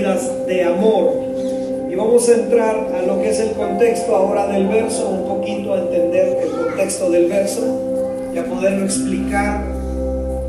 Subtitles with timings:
[0.00, 1.12] de amor.
[1.90, 5.74] Y vamos a entrar a lo que es el contexto ahora del verso, un poquito
[5.74, 9.64] a entender el contexto del verso y a poderlo explicar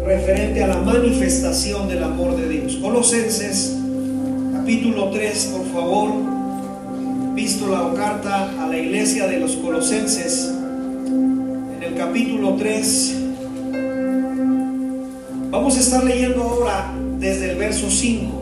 [0.06, 2.78] referente a la manifestación del amor de Dios.
[2.78, 3.76] Colosenses
[4.54, 6.12] capítulo 3, por favor,
[7.34, 10.54] visto la carta a la iglesia de los Colosenses,
[11.08, 13.16] en el capítulo 3,
[15.50, 18.39] vamos a estar leyendo ahora desde el verso 5.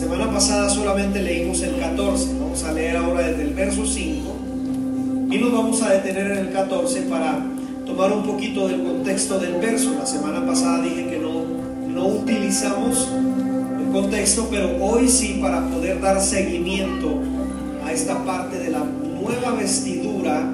[0.00, 4.34] Semana pasada solamente leímos el 14, vamos a leer ahora desde el verso 5
[5.30, 7.38] y nos vamos a detener en el 14 para
[7.84, 9.94] tomar un poquito del contexto del verso.
[9.98, 11.44] La semana pasada dije que no,
[11.86, 13.10] no utilizamos
[13.78, 17.18] el contexto, pero hoy sí para poder dar seguimiento
[17.84, 20.50] a esta parte de la nueva vestidura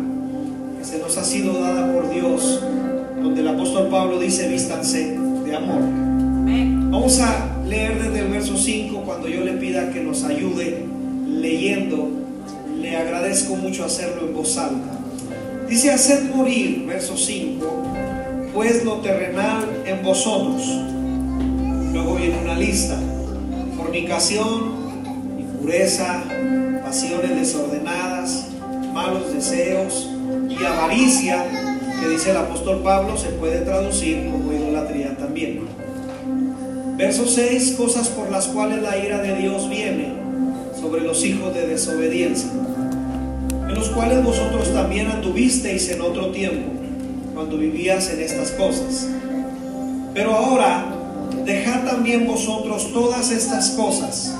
[0.76, 2.64] que se nos ha sido dada por Dios,
[3.22, 5.82] donde el apóstol Pablo dice, vístanse de amor.
[6.90, 8.95] Vamos a leer desde el verso 5
[9.28, 10.84] yo le pida que nos ayude
[11.28, 12.10] leyendo.
[12.80, 14.98] Le agradezco mucho hacerlo en voz alta.
[15.68, 17.66] Dice, haced morir, verso 5,
[18.54, 20.62] pues lo terrenal en vosotros.
[21.92, 22.98] Luego viene una lista.
[23.76, 24.74] Fornicación,
[25.38, 26.22] impureza,
[26.84, 28.48] pasiones desordenadas,
[28.92, 30.08] malos deseos
[30.48, 31.44] y avaricia,
[32.00, 35.75] que dice el apóstol Pablo, se puede traducir como idolatría también.
[36.96, 40.14] Verso 6, cosas por las cuales la ira de Dios viene
[40.80, 42.50] sobre los hijos de desobediencia
[43.68, 46.70] en los cuales vosotros también anduvisteis en otro tiempo,
[47.34, 49.08] cuando vivías en estas cosas.
[50.14, 50.86] Pero ahora,
[51.44, 54.34] dejad también vosotros todas estas cosas.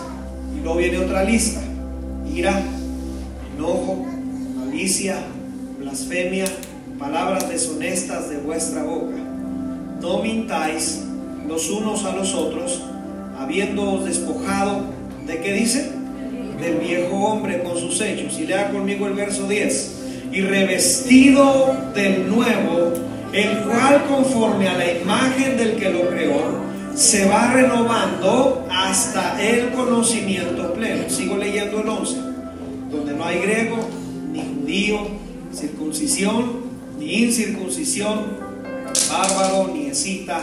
[0.57, 1.61] Y luego viene otra lista.
[2.33, 2.62] Ira,
[3.55, 4.07] enojo,
[4.57, 5.17] malicia,
[5.79, 6.47] blasfemia,
[6.99, 9.17] palabras deshonestas de vuestra boca.
[10.01, 11.03] No mintáis
[11.48, 12.83] los unos a los otros,
[13.39, 14.83] habiéndoos despojado
[15.27, 15.97] de qué dice?
[16.61, 18.38] del viejo hombre con sus hechos.
[18.38, 19.92] Y lea conmigo el verso 10.
[20.33, 22.93] Y revestido del nuevo,
[23.32, 29.71] el cual conforme a la imagen del que lo creó, se va renovando hasta el
[29.71, 31.09] conocimiento pleno.
[31.09, 32.16] Sigo leyendo el 11,
[32.91, 33.88] donde no hay griego,
[34.32, 35.00] ni judío,
[35.54, 36.66] circuncisión,
[36.98, 38.47] ni incircuncisión,
[39.10, 40.41] bárbaro, ni escita,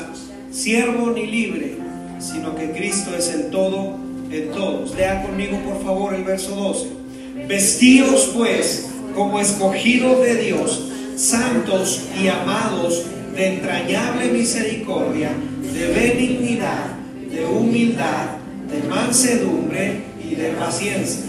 [0.54, 1.78] siervo, ni libre,
[2.20, 3.96] sino que Cristo es el todo
[4.32, 4.96] en todos.
[4.96, 7.48] Lea conmigo por favor el verso 12.
[7.48, 13.06] Vestidos pues como escogidos de Dios, santos y amados
[13.36, 15.32] de entrañable misericordia,
[15.74, 16.86] de benignidad,
[17.32, 18.38] de humildad,
[18.72, 21.24] de mansedumbre y de paciencia.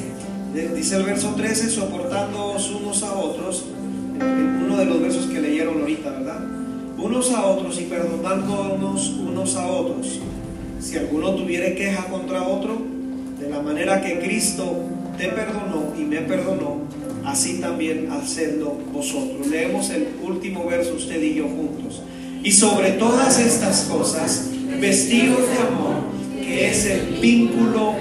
[0.74, 3.64] Dice el verso 13, soportándoos unos a otros,
[4.20, 6.63] uno de los versos que leyeron ahorita, ¿verdad?
[6.98, 10.20] Unos a otros y perdonándonos unos a otros.
[10.80, 12.78] Si alguno tuviere queja contra otro,
[13.40, 14.84] de la manera que Cristo
[15.18, 16.82] te perdonó y me perdonó,
[17.24, 19.46] así también hacedlo vosotros.
[19.48, 22.02] Leemos el último verso usted y yo juntos.
[22.42, 24.50] Y sobre todas estas cosas,
[24.80, 25.96] vestidos de amor,
[26.40, 27.94] que es el vínculo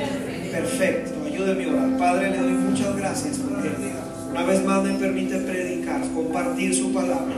[0.52, 1.12] perfecto.
[1.26, 1.98] Ayúdeme a orar.
[1.98, 3.70] Padre, le doy muchas gracias porque
[4.30, 7.34] una vez más me permite predicar, compartir su palabra.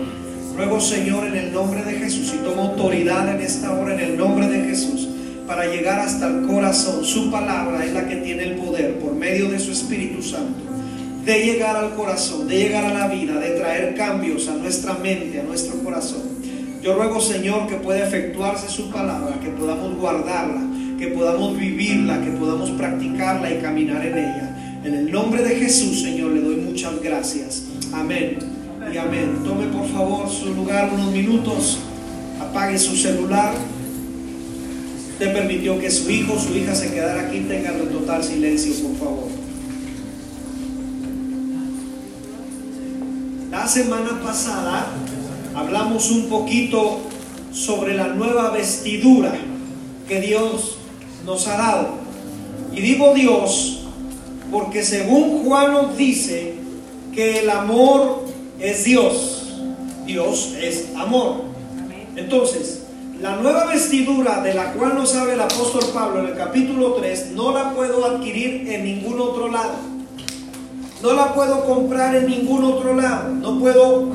[0.55, 4.17] Ruego, Señor, en el nombre de Jesús, y tomo autoridad en esta hora en el
[4.17, 5.09] nombre de Jesús
[5.45, 7.03] para llegar hasta el corazón.
[7.03, 10.65] Su palabra es la que tiene el poder por medio de su Espíritu Santo
[11.25, 15.39] de llegar al corazón, de llegar a la vida, de traer cambios a nuestra mente,
[15.39, 16.21] a nuestro corazón.
[16.83, 20.61] Yo ruego, Señor, que pueda efectuarse su palabra, que podamos guardarla,
[20.99, 24.81] que podamos vivirla, que podamos practicarla y caminar en ella.
[24.83, 27.63] En el nombre de Jesús, Señor, le doy muchas gracias.
[27.91, 29.41] Amén y amén.
[29.43, 31.79] Tome por favor su lugar unos minutos,
[32.39, 33.53] apague su celular.
[35.11, 38.97] Usted permitió que su hijo su hija se quedara aquí, tengan en total silencio, por
[38.97, 39.27] favor.
[43.49, 44.87] La semana pasada
[45.55, 46.99] hablamos un poquito
[47.51, 49.33] sobre la nueva vestidura
[50.07, 50.77] que Dios
[51.25, 51.87] nos ha dado.
[52.73, 53.85] Y digo Dios
[54.51, 56.55] porque según Juan nos dice
[57.13, 58.24] que el amor
[58.59, 59.53] es Dios.
[60.05, 61.43] Dios es amor.
[62.15, 62.83] Entonces,
[63.19, 67.31] la nueva vestidura de la cual nos habla el apóstol Pablo en el capítulo 3
[67.31, 69.73] no la puedo adquirir en ningún otro lado.
[71.01, 73.29] No la puedo comprar en ningún otro lado.
[73.29, 74.09] No puedo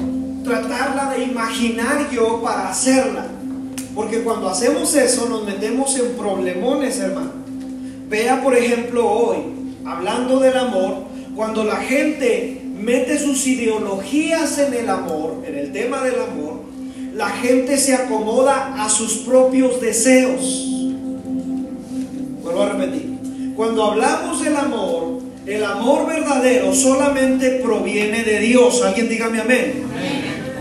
[0.44, 3.26] tratarla de imaginar yo para hacerla.
[3.94, 7.32] Porque cuando hacemos eso nos metemos en problemones, hermano.
[8.08, 9.38] Vea, por ejemplo, hoy,
[9.84, 11.04] hablando del amor,
[11.34, 16.60] cuando la gente mete sus ideologías en el amor, en el tema del amor,
[17.14, 20.66] la gente se acomoda a sus propios deseos.
[22.42, 23.10] Vuelvo a repetir.
[23.56, 28.82] Cuando hablamos del amor, el amor verdadero solamente proviene de Dios.
[28.82, 29.82] Alguien dígame amén.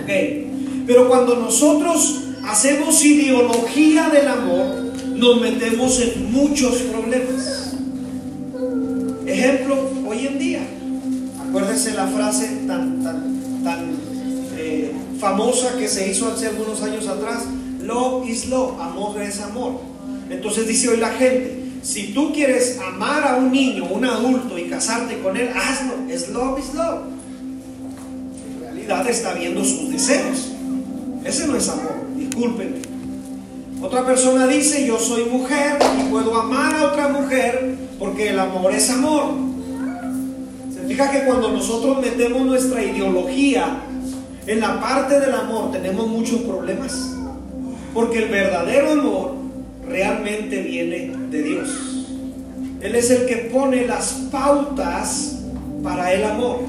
[0.04, 0.84] amén.
[0.86, 7.76] Pero cuando nosotros hacemos ideología del amor, nos metemos en muchos problemas.
[9.26, 9.78] Ejemplo,
[10.08, 10.62] hoy en día,
[11.50, 13.98] acuérdense la frase tan, tan, tan
[14.56, 17.46] eh, famosa que se hizo hace algunos años atrás,
[17.82, 19.82] love is love, amor es amor.
[20.30, 24.70] Entonces dice hoy la gente, si tú quieres amar a un niño, un adulto y
[24.70, 27.02] casarte con él, hazlo, es love is love.
[28.54, 30.52] En realidad está viendo sus deseos.
[31.26, 32.82] Ese no es amor, discúlpenme.
[33.82, 38.72] Otra persona dice, yo soy mujer y puedo amar a otra mujer porque el amor
[38.74, 39.49] es amor.
[40.90, 43.80] Fija que cuando nosotros metemos nuestra ideología
[44.48, 47.16] en la parte del amor tenemos muchos problemas.
[47.94, 49.36] Porque el verdadero amor
[49.88, 51.70] realmente viene de Dios.
[52.82, 55.44] Él es el que pone las pautas
[55.84, 56.62] para el amor.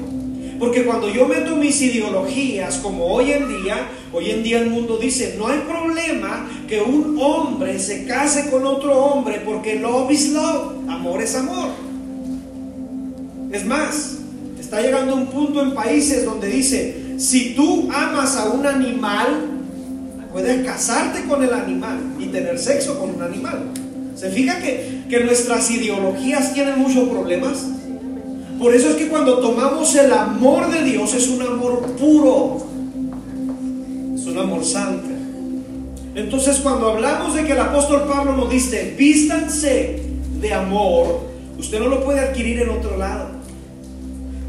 [0.59, 4.99] Porque cuando yo meto mis ideologías, como hoy en día, hoy en día el mundo
[4.99, 10.29] dice, no hay problema que un hombre se case con otro hombre porque love is
[10.29, 11.90] love, amor es amor.
[13.51, 14.17] Es más,
[14.59, 19.45] está llegando un punto en países donde dice, si tú amas a un animal,
[20.31, 23.71] puedes casarte con el animal y tener sexo con un animal.
[24.15, 27.65] ¿Se fija que, que nuestras ideologías tienen muchos problemas?
[28.57, 32.65] Por eso es que cuando tomamos el amor de Dios es un amor puro,
[34.15, 35.07] es un amor santo.
[36.15, 40.01] Entonces cuando hablamos de que el apóstol Pablo nos dice, vístanse
[40.39, 41.21] de amor,
[41.57, 43.40] usted no lo puede adquirir en otro lado.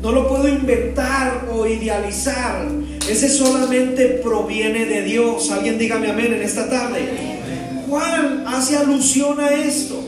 [0.02, 2.66] No lo puedo inventar o idealizar.
[3.08, 5.48] Ese solamente proviene de Dios.
[5.52, 7.06] Alguien dígame amén en esta tarde.
[7.88, 10.02] Juan hace alusión a esto.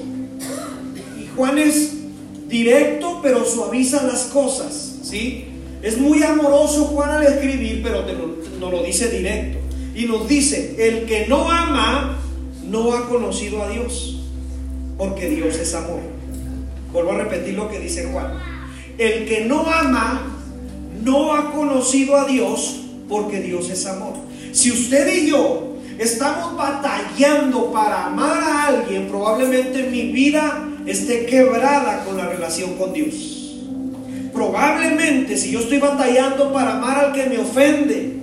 [1.16, 1.92] Y Juan es
[2.48, 5.44] directo, pero suaviza las cosas, ¿sí?
[5.80, 8.04] Es muy amoroso Juan al escribir, pero
[8.58, 9.58] nos lo dice directo.
[9.94, 12.18] Y nos dice, el que no ama,
[12.68, 14.24] no ha conocido a Dios,
[14.98, 16.00] porque Dios es amor.
[16.92, 18.53] Vuelvo a repetir lo que dice Juan.
[18.98, 20.36] El que no ama,
[21.02, 24.14] no ha conocido a Dios, porque Dios es amor.
[24.52, 31.26] Si usted y yo estamos batallando para amar a alguien, probablemente en mi vida esté
[31.26, 33.60] quebrada con la relación con Dios.
[34.32, 38.14] Probablemente si yo estoy batallando para amar al que me ofende,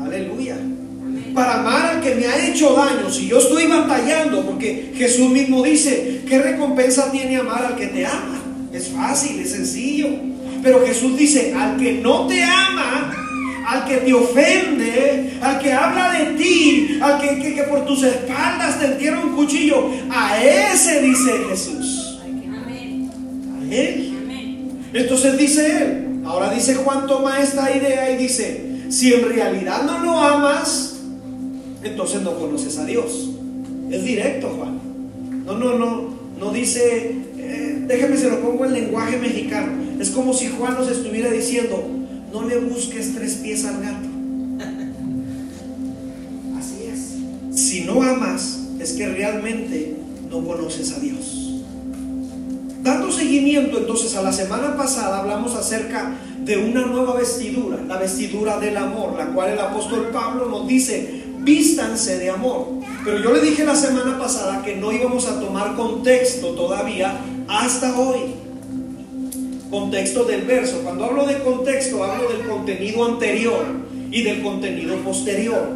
[0.00, 0.56] aleluya,
[1.34, 5.62] para amar al que me ha hecho daño, si yo estoy batallando, porque Jesús mismo
[5.62, 8.39] dice, ¿qué recompensa tiene amar al que te ama?
[8.72, 10.08] Es fácil, es sencillo.
[10.62, 13.14] Pero Jesús dice, al que no te ama,
[13.66, 18.78] al que te ofende, al que habla de ti, al que, que, por tus espaldas
[18.78, 22.20] te entierra un cuchillo, a ese dice Jesús.
[24.92, 30.00] Entonces dice él, ahora dice Juan toma esta idea y dice, si en realidad no
[30.00, 31.00] lo amas,
[31.82, 33.30] entonces no conoces a Dios.
[33.90, 34.80] Es directo Juan.
[35.46, 36.08] No, no, no,
[36.38, 37.16] no dice,
[37.90, 39.72] déjeme se lo pongo en lenguaje mexicano.
[39.98, 41.84] Es como si Juan nos estuviera diciendo,
[42.32, 44.08] no le busques tres pies al gato.
[46.58, 47.60] Así es.
[47.60, 49.96] Si no amas, es que realmente
[50.30, 51.62] no conoces a Dios.
[52.82, 58.58] Dando seguimiento entonces a la semana pasada hablamos acerca de una nueva vestidura, la vestidura
[58.58, 62.68] del amor, la cual el apóstol Pablo nos dice, vístanse de amor.
[63.04, 67.98] Pero yo le dije la semana pasada que no íbamos a tomar contexto todavía hasta
[67.98, 68.34] hoy.
[69.70, 70.80] Contexto del verso.
[70.82, 73.64] Cuando hablo de contexto, hablo del contenido anterior
[74.10, 75.68] y del contenido posterior.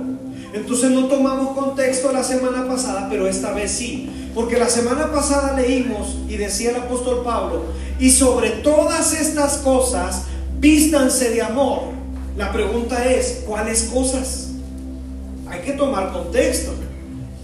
[0.52, 4.09] Entonces no tomamos contexto la semana pasada, pero esta vez sí.
[4.35, 7.64] Porque la semana pasada leímos y decía el apóstol Pablo,
[8.00, 10.25] y sobre todas estas cosas,
[10.59, 11.83] vístanse de amor.
[12.37, 14.53] La pregunta es, ¿cuáles cosas?
[15.54, 16.75] Hay que tomar contexto.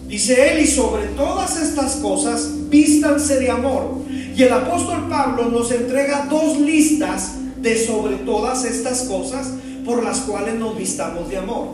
[0.08, 3.98] Dice él, y sobre todas estas cosas, vístanse de amor.
[4.36, 9.50] Y el apóstol Pablo nos entrega dos listas de sobre todas estas cosas
[9.84, 11.68] por las cuales nos vistamos de amor.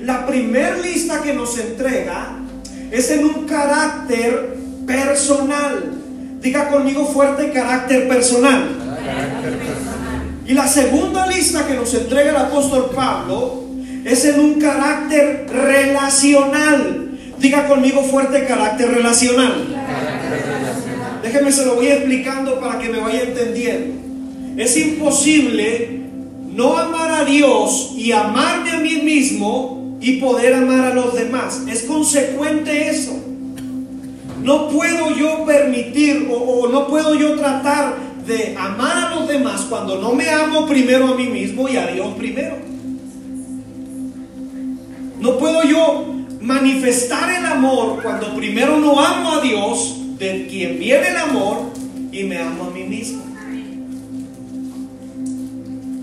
[0.00, 2.38] La primera lista que nos entrega
[2.90, 5.92] es en un carácter personal.
[6.40, 8.70] Diga conmigo fuerte carácter personal.
[10.46, 13.63] Y la segunda lista que nos entrega el apóstol Pablo
[14.04, 17.10] es en un carácter relacional.
[17.38, 19.66] Diga conmigo fuerte carácter relacional.
[21.22, 23.94] Déjeme se lo voy explicando para que me vaya entendiendo.
[24.56, 26.02] Es imposible
[26.52, 31.62] no amar a Dios y amarme a mí mismo y poder amar a los demás.
[31.68, 33.12] Es consecuente eso.
[34.42, 37.96] No puedo yo permitir o, o no puedo yo tratar
[38.26, 41.86] de amar a los demás cuando no me amo primero a mí mismo y a
[41.86, 42.56] Dios primero.
[45.24, 46.04] No puedo yo
[46.42, 51.70] manifestar el amor cuando primero no amo a Dios, de quien viene el amor,
[52.12, 53.24] y me amo a mí mismo.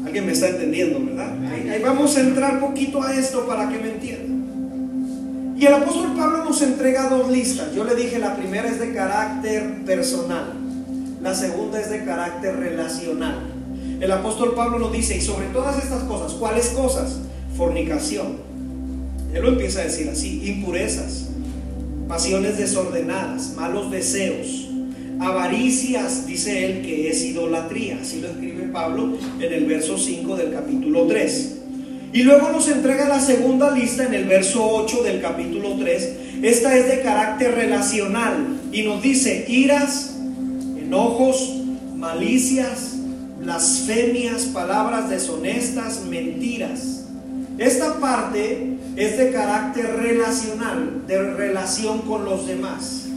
[0.04, 1.36] Alguien me está entendiendo, ¿verdad?
[1.52, 5.56] Ahí, vamos a entrar poquito a esto para que me entiendan.
[5.56, 7.76] Y el apóstol Pablo nos entrega dos listas.
[7.76, 10.52] Yo le dije, la primera es de carácter personal,
[11.22, 13.38] la segunda es de carácter relacional.
[14.00, 17.20] El apóstol Pablo nos dice, y sobre todas estas cosas, ¿cuáles cosas?
[17.56, 18.50] Fornicación
[19.34, 21.28] él lo empieza a decir así, impurezas,
[22.08, 24.70] pasiones desordenadas, malos deseos,
[25.20, 28.00] avaricias, dice él, que es idolatría.
[28.02, 31.58] Así lo escribe Pablo en el verso 5 del capítulo 3.
[32.14, 36.12] Y luego nos entrega la segunda lista en el verso 8 del capítulo 3.
[36.42, 40.16] Esta es de carácter relacional y nos dice iras,
[40.78, 41.62] enojos,
[41.96, 42.96] malicias,
[43.40, 47.06] blasfemias, palabras deshonestas, mentiras.
[47.58, 53.08] Esta parte es de carácter relacional, de relación con los demás.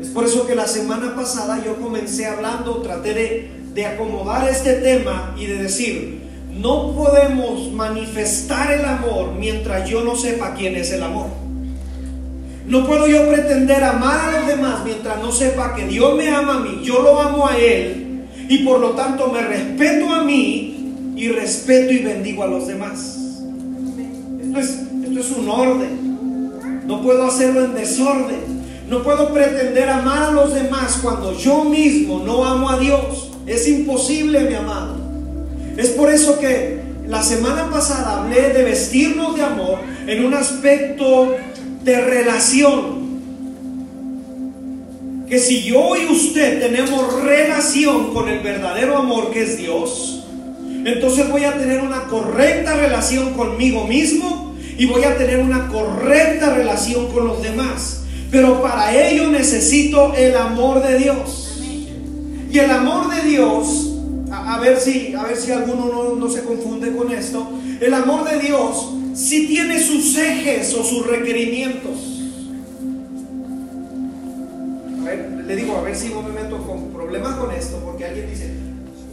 [0.00, 4.74] Es por eso que la semana pasada yo comencé hablando, traté de, de acomodar este
[4.74, 6.20] tema y de decir,
[6.52, 11.26] no podemos manifestar el amor mientras yo no sepa quién es el amor.
[12.66, 16.56] No puedo yo pretender amar a los demás mientras no sepa que Dios me ama
[16.56, 21.14] a mí, yo lo amo a Él y por lo tanto me respeto a mí
[21.16, 23.18] y respeto y bendigo a los demás.
[24.40, 24.87] Esto es
[25.20, 26.86] es un orden.
[26.86, 28.58] No puedo hacerlo en desorden.
[28.88, 33.30] No puedo pretender amar a los demás cuando yo mismo no amo a Dios.
[33.46, 34.96] Es imposible, mi amado.
[35.76, 41.34] Es por eso que la semana pasada hablé de vestirnos de amor en un aspecto
[41.84, 43.08] de relación.
[45.28, 50.24] Que si yo y usted tenemos relación con el verdadero amor que es Dios,
[50.84, 54.47] entonces voy a tener una correcta relación conmigo mismo
[54.78, 58.02] y voy a tener una correcta relación con los demás.
[58.30, 61.60] Pero para ello necesito el amor de Dios.
[62.50, 63.96] Y el amor de Dios,
[64.30, 68.38] a, ver si, a ver si alguno no, se confunde con esto, el amor de
[68.38, 72.20] Dios si tiene sus ejes o sus requerimientos.
[75.00, 78.04] A ver, le digo, a ver si no me meto con problemas con esto, porque
[78.04, 78.52] alguien dice,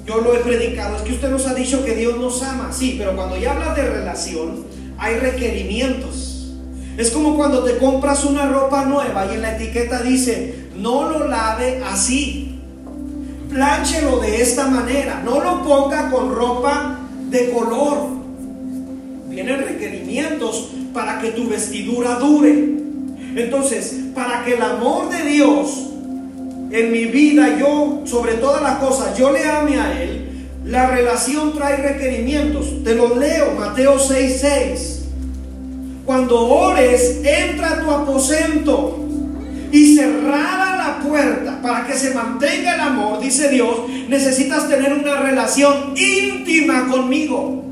[0.05, 2.95] yo lo he predicado, es que usted nos ha dicho que Dios nos ama, sí,
[2.99, 6.53] pero cuando ya habla de relación, hay requerimientos.
[6.97, 11.27] Es como cuando te compras una ropa nueva y en la etiqueta dice, no lo
[11.27, 12.59] lave así,
[13.49, 16.99] plánchelo de esta manera, no lo ponga con ropa
[17.29, 18.09] de color.
[19.29, 22.51] Vienen requerimientos para que tu vestidura dure.
[23.35, 25.89] Entonces, para que el amor de Dios
[26.71, 30.14] en mi vida, yo, sobre todas las cosas, yo le ame a Él,
[30.65, 32.83] la relación trae requerimientos.
[32.83, 35.03] Te lo leo, Mateo 6:6.
[36.05, 39.05] Cuando ores, entra a tu aposento
[39.71, 45.15] y cerrada la puerta para que se mantenga el amor, dice Dios, necesitas tener una
[45.21, 47.63] relación íntima conmigo.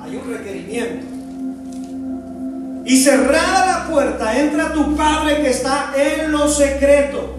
[0.00, 1.06] Hay un requerimiento.
[2.84, 7.34] Y cerrada la puerta, entra tu Padre que está en lo secreto.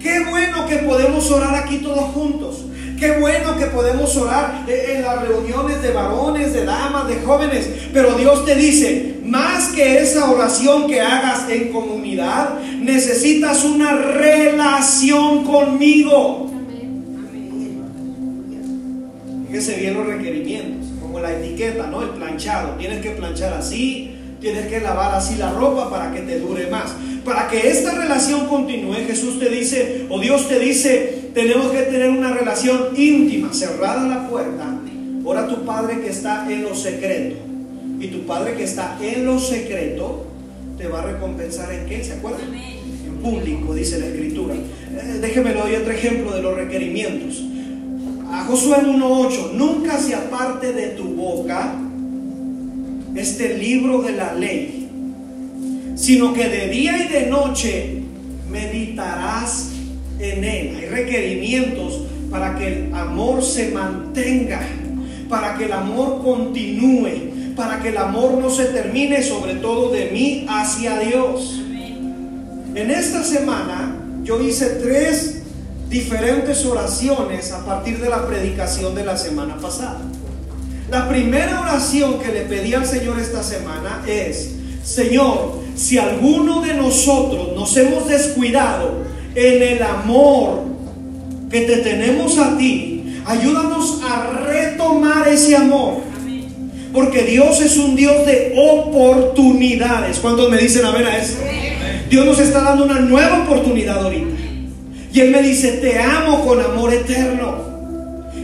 [0.00, 2.66] Qué bueno que podemos orar aquí todos juntos.
[3.02, 7.68] Qué bueno que podemos orar en las reuniones de varones, de damas, de jóvenes.
[7.92, 15.42] Pero Dios te dice, más que esa oración que hagas en comunidad, necesitas una relación
[15.42, 16.48] conmigo.
[19.48, 22.02] Fíjese bien los requerimientos, como la etiqueta, ¿no?
[22.02, 22.76] El planchado.
[22.76, 24.11] Tienes que planchar así,
[24.42, 26.90] tienes que lavar así la ropa para que te dure más.
[27.24, 32.10] Para que esta relación continúe, Jesús te dice, o Dios te dice, tenemos que tener
[32.10, 34.80] una relación íntima, cerrada la puerta.
[35.24, 37.36] Ora tu Padre que está en lo secreto.
[38.00, 40.26] Y tu Padre que está en lo secreto
[40.76, 42.52] te va a recompensar en qué, ¿se acuerdan?
[42.52, 44.54] En público, dice la Escritura.
[44.54, 47.44] Eh, déjeme doy otro ejemplo de los requerimientos.
[48.28, 51.76] A Josué 1.8, nunca se aparte de tu boca
[53.14, 54.82] este libro de la ley
[56.02, 58.02] sino que de día y de noche
[58.50, 59.70] meditarás
[60.18, 60.76] en él.
[60.76, 64.62] Hay requerimientos para que el amor se mantenga,
[65.28, 70.10] para que el amor continúe, para que el amor no se termine, sobre todo de
[70.10, 71.62] mí hacia Dios.
[72.74, 75.42] En esta semana yo hice tres
[75.88, 80.00] diferentes oraciones a partir de la predicación de la semana pasada.
[80.92, 84.50] La primera oración que le pedí al Señor esta semana es,
[84.84, 88.98] Señor, si alguno de nosotros nos hemos descuidado
[89.34, 90.64] en el amor
[91.50, 96.02] que te tenemos a ti, ayúdanos a retomar ese amor.
[96.92, 100.18] Porque Dios es un Dios de oportunidades.
[100.18, 101.38] ¿Cuántos me dicen amén a eso?
[102.10, 104.36] Dios nos está dando una nueva oportunidad ahorita.
[105.10, 107.71] Y Él me dice, te amo con amor eterno.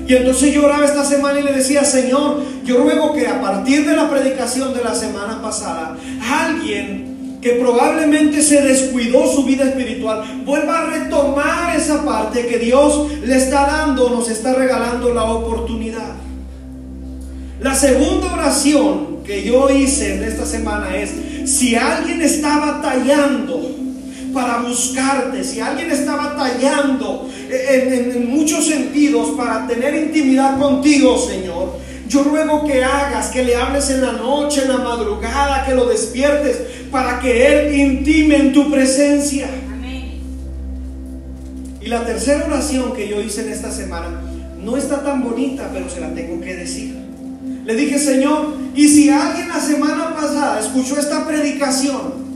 [0.08, 3.86] Y entonces yo oraba esta semana y le decía, Señor, yo ruego que a partir
[3.86, 5.98] de la predicación de la semana pasada,
[6.30, 13.06] alguien que probablemente se descuidó su vida espiritual, vuelva a retomar esa parte que Dios
[13.22, 16.14] le está dando, nos está regalando la oportunidad.
[17.60, 21.12] La segunda oración que yo hice en esta semana es,
[21.44, 23.67] si alguien está batallando
[24.32, 32.24] para buscarte, si alguien está batallando en, muchos sentidos para tener intimidad contigo, Señor, yo
[32.24, 36.58] ruego que hagas, que le hables en la noche, en la madrugada, que lo despiertes
[36.90, 39.48] para que Él intime en tu presencia.
[41.80, 44.22] Y la tercera oración que yo hice en esta semana
[44.62, 46.96] no está tan bonita, pero se la tengo que decir.
[47.64, 52.27] Le dije, Señor, y si alguien la semana pasada escuchó esta predicación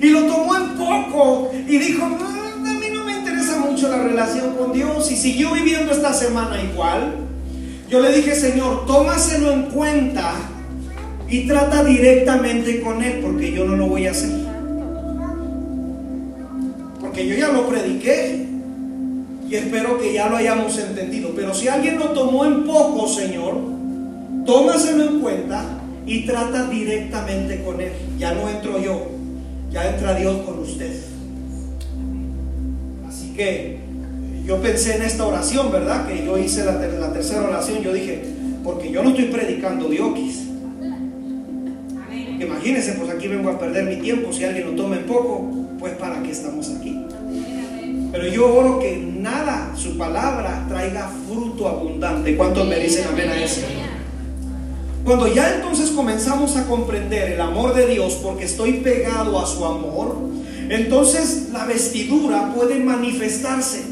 [0.00, 4.54] y lo tomó en poco y dijo, a mí no me interesa mucho la relación
[4.56, 7.14] con Dios y siguió viviendo esta semana igual.
[7.88, 10.34] Yo le dije, Señor, tómaselo en cuenta
[11.28, 14.30] y trata directamente con Él porque yo no lo voy a hacer.
[17.00, 18.46] Porque yo ya lo prediqué
[19.48, 21.30] y espero que ya lo hayamos entendido.
[21.34, 23.56] Pero si alguien lo tomó en poco, Señor,
[24.44, 25.64] tómaselo en cuenta
[26.06, 27.92] y trata directamente con Él.
[28.18, 29.15] Ya no entro yo,
[29.70, 30.92] ya entra Dios con usted.
[33.08, 33.78] Así que
[34.44, 36.06] yo pensé en esta oración, ¿verdad?
[36.06, 38.22] Que yo hice la, tercera oración, yo dije,
[38.62, 40.44] porque yo no estoy predicando diokis.
[42.40, 45.94] Imagínense, pues aquí vengo a perder mi tiempo, si alguien lo toma en poco, pues
[45.94, 47.02] para qué estamos aquí.
[48.12, 52.36] Pero yo oro que nada, su palabra, traiga fruto abundante.
[52.36, 53.62] ¿Cuántos me dicen amén a eso?
[55.06, 59.64] Cuando ya entonces comenzamos a comprender el amor de Dios porque estoy pegado a su
[59.64, 60.16] amor,
[60.68, 63.82] entonces la vestidura puede manifestarse.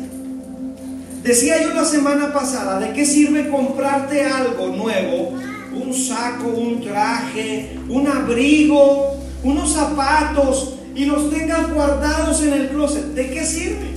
[1.23, 5.35] Decía yo la semana pasada, ¿de qué sirve comprarte algo nuevo?
[5.73, 13.15] Un saco, un traje, un abrigo, unos zapatos y los tengas guardados en el closet.
[13.15, 13.95] ¿De qué sirve?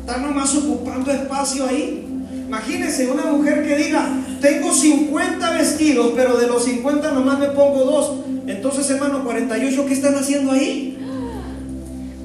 [0.00, 2.04] Están nomás ocupando espacio ahí.
[2.48, 4.08] Imagínense una mujer que diga,
[4.40, 8.12] tengo 50 vestidos, pero de los 50 nomás me pongo dos.
[8.46, 10.98] Entonces, hermano, 48, ¿qué están haciendo ahí?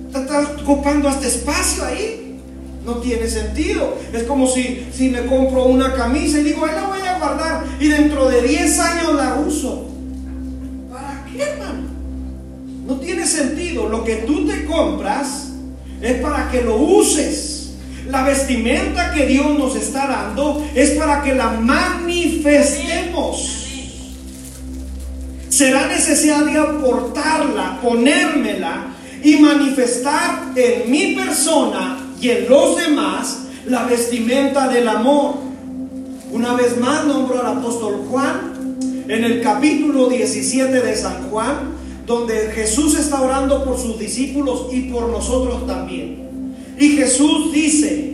[0.07, 2.39] Están ocupando hasta espacio ahí.
[2.85, 3.97] No tiene sentido.
[4.13, 7.63] Es como si, si me compro una camisa y digo, ahí la voy a guardar
[7.79, 9.87] y dentro de 10 años la uso.
[10.91, 11.87] ¿Para qué, hermano?
[12.85, 13.87] No tiene sentido.
[13.87, 15.49] Lo que tú te compras
[16.01, 17.62] es para que lo uses.
[18.07, 23.61] La vestimenta que Dios nos está dando es para que la manifestemos.
[25.47, 28.87] Será necesario portarla, ponérmela
[29.23, 35.35] y manifestar en mi persona y en los demás la vestimenta del amor.
[36.31, 38.75] Una vez más nombro al apóstol Juan
[39.07, 41.73] en el capítulo 17 de San Juan,
[42.05, 46.22] donde Jesús está orando por sus discípulos y por nosotros también.
[46.79, 48.13] Y Jesús dice,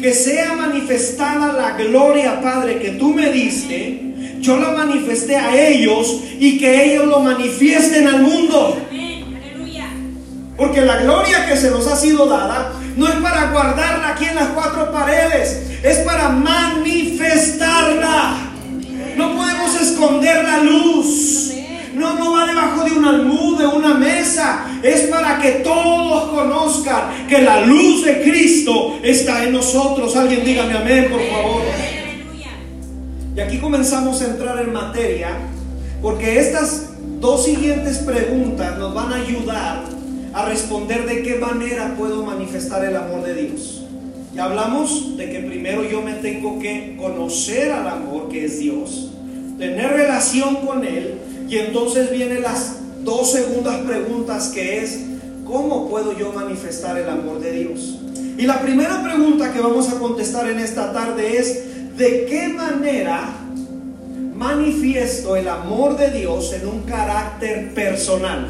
[0.00, 6.20] que sea manifestada la gloria, Padre, que tú me diste, yo la manifesté a ellos
[6.38, 8.76] y que ellos lo manifiesten al mundo.
[10.56, 14.36] Porque la gloria que se nos ha sido dada no es para guardarla aquí en
[14.36, 16.73] las cuatro paredes, es para manifestarla.
[22.46, 24.66] Debajo de un almud, de una mesa.
[24.82, 30.14] Es para que todos conozcan que la luz de Cristo está en nosotros.
[30.16, 31.62] Alguien dígame amén, por favor.
[33.36, 35.30] Y aquí comenzamos a entrar en materia,
[36.00, 39.82] porque estas dos siguientes preguntas nos van a ayudar
[40.32, 43.84] a responder de qué manera puedo manifestar el amor de Dios.
[44.34, 49.12] Ya hablamos de que primero yo me tengo que conocer al amor que es Dios,
[49.58, 55.00] tener relación con Él y entonces vienen las dos segundas preguntas que es,
[55.44, 57.98] ¿cómo puedo yo manifestar el amor de Dios?
[58.36, 63.28] Y la primera pregunta que vamos a contestar en esta tarde es, ¿de qué manera
[64.34, 68.48] manifiesto el amor de Dios en un carácter personal?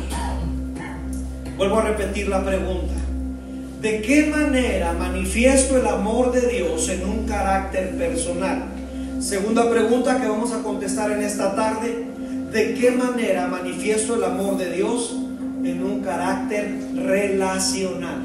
[1.56, 2.94] Vuelvo a repetir la pregunta.
[3.80, 8.64] ¿De qué manera manifiesto el amor de Dios en un carácter personal?
[9.20, 12.13] Segunda pregunta que vamos a contestar en esta tarde.
[12.54, 15.16] ¿De qué manera manifiesto el amor de Dios?
[15.64, 18.22] En un carácter relacional.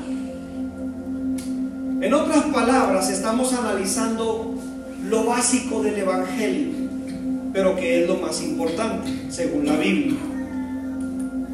[1.99, 4.53] En otras palabras, estamos analizando
[5.03, 6.67] lo básico del Evangelio,
[7.53, 10.19] pero que es lo más importante, según la Biblia.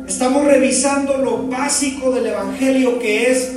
[0.06, 3.54] Estamos revisando lo básico del Evangelio, que es,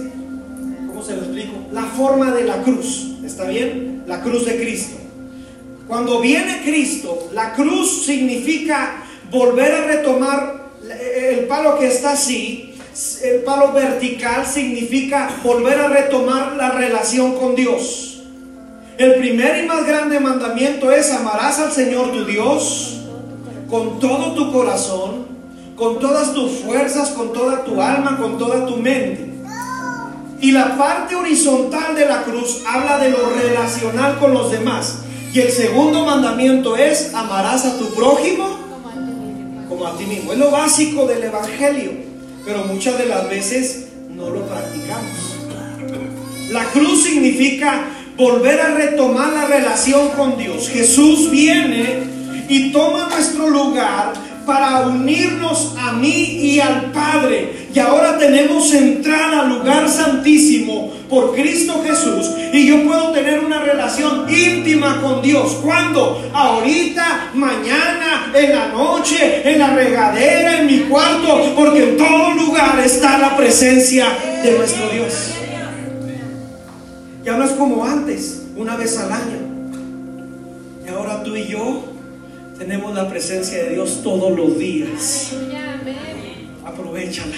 [0.87, 1.57] ¿cómo se lo explico?
[1.72, 4.04] La forma de la cruz, ¿está bien?
[4.07, 4.96] La cruz de Cristo.
[5.88, 12.74] Cuando viene Cristo, la cruz significa volver a retomar el palo que está así,
[13.22, 18.22] el palo vertical significa volver a retomar la relación con Dios.
[18.96, 23.00] El primer y más grande mandamiento es amarás al Señor tu Dios
[23.70, 25.26] con todo tu corazón,
[25.76, 29.34] con todas tus fuerzas, con toda tu alma, con toda tu mente.
[30.40, 35.00] Y la parte horizontal de la cruz habla de lo relacional con los demás.
[35.32, 38.57] Y el segundo mandamiento es amarás a tu prójimo
[39.86, 40.32] a ti mismo.
[40.32, 42.08] Es lo básico del Evangelio
[42.48, 45.36] pero muchas de las veces no lo practicamos.
[46.50, 47.84] La cruz significa
[48.16, 50.70] volver a retomar la relación con Dios.
[50.70, 52.04] Jesús viene
[52.48, 54.14] y toma nuestro lugar
[54.48, 57.68] para unirnos a mí y al Padre.
[57.72, 62.30] Y ahora tenemos entrada al lugar santísimo por Cristo Jesús.
[62.54, 65.58] Y yo puedo tener una relación íntima con Dios.
[65.62, 66.30] ¿Cuándo?
[66.32, 71.52] Ahorita, mañana, en la noche, en la regadera, en mi cuarto.
[71.54, 74.06] Porque en todo lugar está la presencia
[74.42, 75.34] de nuestro Dios.
[77.22, 79.38] Ya no es como antes, una vez al año.
[80.87, 81.97] Y ahora tú y yo
[82.58, 85.32] tenemos la presencia de Dios todos los días.
[86.64, 87.36] Aprovechala.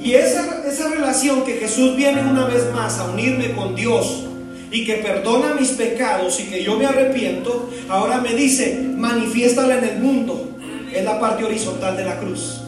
[0.00, 4.24] Y esa, esa relación que Jesús viene una vez más a unirme con Dios
[4.70, 9.84] y que perdona mis pecados y que yo me arrepiento, ahora me dice, manifiéstala en
[9.84, 10.48] el mundo.
[10.92, 12.60] Es la parte horizontal de la cruz.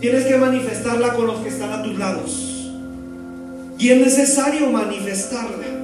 [0.00, 2.70] Tienes que manifestarla con los que están a tus lados.
[3.78, 5.77] Y es necesario manifestarla.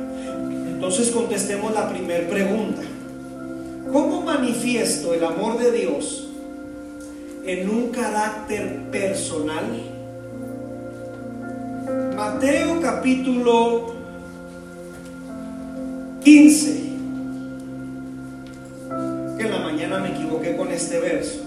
[0.74, 2.82] Entonces contestemos la primera pregunta.
[3.90, 6.28] ¿Cómo manifiesto el amor de Dios
[7.46, 9.64] en un carácter personal?
[12.16, 13.94] Mateo capítulo
[16.24, 16.82] 15.
[19.38, 21.40] Que en la mañana me equivoqué con este verso.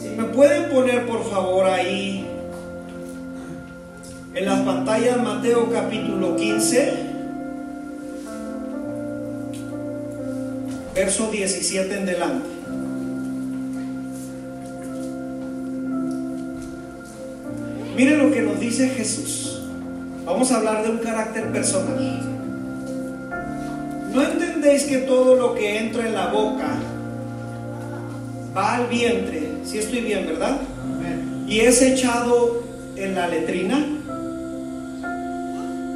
[0.00, 2.29] Si me pueden poner por favor ahí
[4.34, 6.92] en las pantallas Mateo capítulo 15,
[10.94, 12.48] verso 17 en delante.
[17.96, 19.62] Miren lo que nos dice Jesús.
[20.24, 22.20] Vamos a hablar de un carácter personal.
[24.12, 26.78] ¿No entendéis que todo lo que entra en la boca
[28.56, 29.50] va al vientre?
[29.64, 30.60] Si estoy bien, ¿verdad?
[31.46, 32.62] Y es echado
[32.96, 33.89] en la letrina.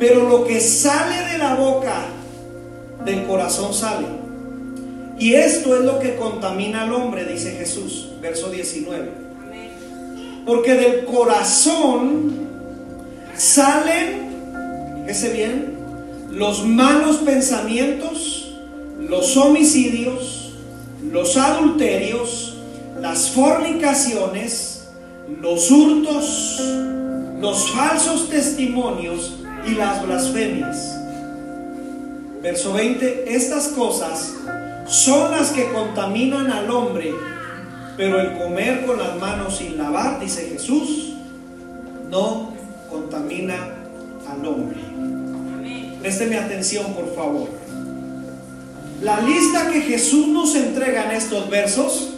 [0.06, 2.04] Pero lo que sale de la boca,
[3.06, 4.06] del corazón sale.
[5.18, 9.08] Y esto es lo que contamina al hombre, dice Jesús, verso 19.
[10.44, 12.34] Porque del corazón
[13.34, 14.28] salen,
[15.06, 15.78] fíjese bien,
[16.30, 18.58] los malos pensamientos,
[19.00, 20.52] los homicidios,
[21.10, 22.58] los adulterios,
[23.00, 24.86] las fornicaciones,
[25.40, 26.62] los hurtos,
[27.40, 30.98] los falsos testimonios y las blasfemias.
[32.42, 34.34] Verso 20, estas cosas
[34.86, 37.14] son las que contaminan al hombre,
[37.96, 41.14] pero el comer con las manos sin lavar, dice Jesús,
[42.10, 42.52] no
[42.90, 43.56] contamina
[44.28, 44.76] al hombre.
[46.00, 47.48] Présteme atención, por favor.
[49.00, 52.10] La lista que Jesús nos entrega en estos versos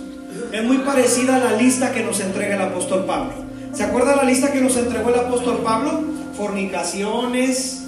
[0.53, 3.33] es muy parecida a la lista que nos entrega el apóstol Pablo.
[3.73, 6.01] ¿Se acuerda la lista que nos entregó el apóstol Pablo?
[6.37, 7.85] Fornicaciones,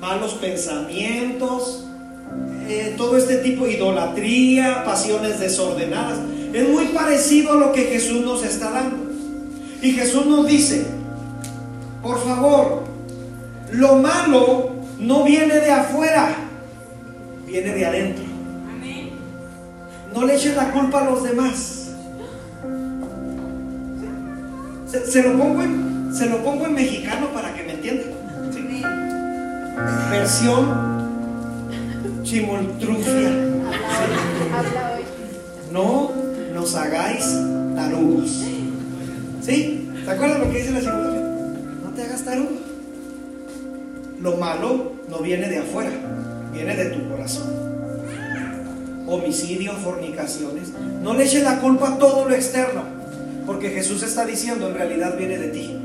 [0.00, 1.84] malos pensamientos,
[2.68, 6.18] eh, todo este tipo de idolatría, pasiones desordenadas.
[6.52, 9.10] Es muy parecido a lo que Jesús nos está dando.
[9.82, 10.84] Y Jesús nos dice,
[12.02, 12.84] por favor,
[13.72, 16.36] lo malo no viene de afuera,
[17.46, 18.24] viene de adentro.
[20.14, 21.90] No le echen la culpa a los demás.
[24.86, 28.12] Se, lo, pongo en, se lo pongo en mexicano para que me entiendan.
[30.10, 31.02] Versión
[32.22, 33.30] chimoltrufia.
[35.72, 36.12] No
[36.54, 37.24] nos hagáis
[37.74, 38.44] tarugos.
[39.40, 39.90] ¿Sí?
[40.04, 41.22] ¿Se acuerdan lo que dice la chimoltrufia?
[41.82, 42.50] No te hagas tarugo.
[44.20, 45.90] Lo malo no viene de afuera,
[46.52, 47.50] viene de tu corazón.
[49.08, 50.72] homicidios, fornicaciones.
[51.02, 52.82] No le eches la culpa a todo lo externo,
[53.44, 55.76] porque Jesús está diciendo, en realidad viene de ti,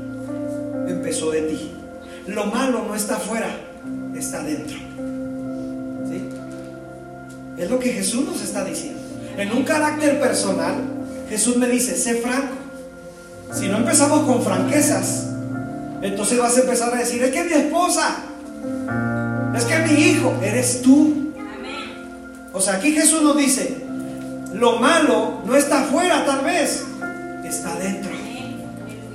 [0.86, 1.77] empezó de ti.
[2.28, 3.48] Lo malo no está afuera,
[4.14, 4.76] está dentro.
[6.08, 6.28] ¿Sí?
[7.56, 9.00] Es lo que Jesús nos está diciendo.
[9.38, 10.74] En un carácter personal,
[11.30, 12.54] Jesús me dice, sé franco.
[13.52, 15.26] Si no empezamos con franquezas,
[16.02, 18.16] entonces vas a empezar a decir, es que mi esposa,
[19.56, 21.32] es que mi hijo, eres tú.
[22.52, 23.78] O sea, aquí Jesús nos dice,
[24.52, 26.84] lo malo no está afuera tal vez,
[27.44, 28.10] está dentro.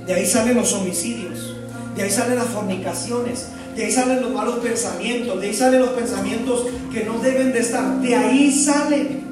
[0.04, 1.53] De ahí salen los homicidios,
[1.96, 5.90] de ahí salen las fornicaciones, de ahí salen los malos pensamientos, de ahí salen los
[5.90, 9.24] pensamientos que no deben de estar, de ahí salen.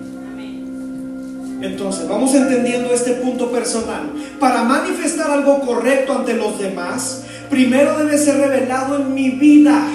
[1.60, 4.12] Entonces, vamos entendiendo este punto personal.
[4.40, 9.86] Para manifestar algo correcto ante los demás, primero debe ser revelado en mi vida,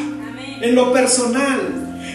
[0.62, 1.60] en lo personal.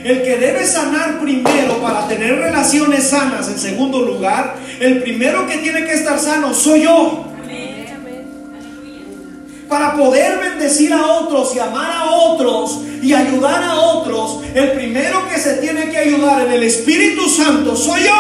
[0.04, 5.58] El que debe sanar primero para tener relaciones sanas en segundo lugar, el primero que
[5.58, 7.31] tiene que estar sano soy yo.
[9.72, 15.26] Para poder bendecir a otros y amar a otros y ayudar a otros, el primero
[15.30, 18.12] que se tiene que ayudar en el Espíritu Santo soy yo.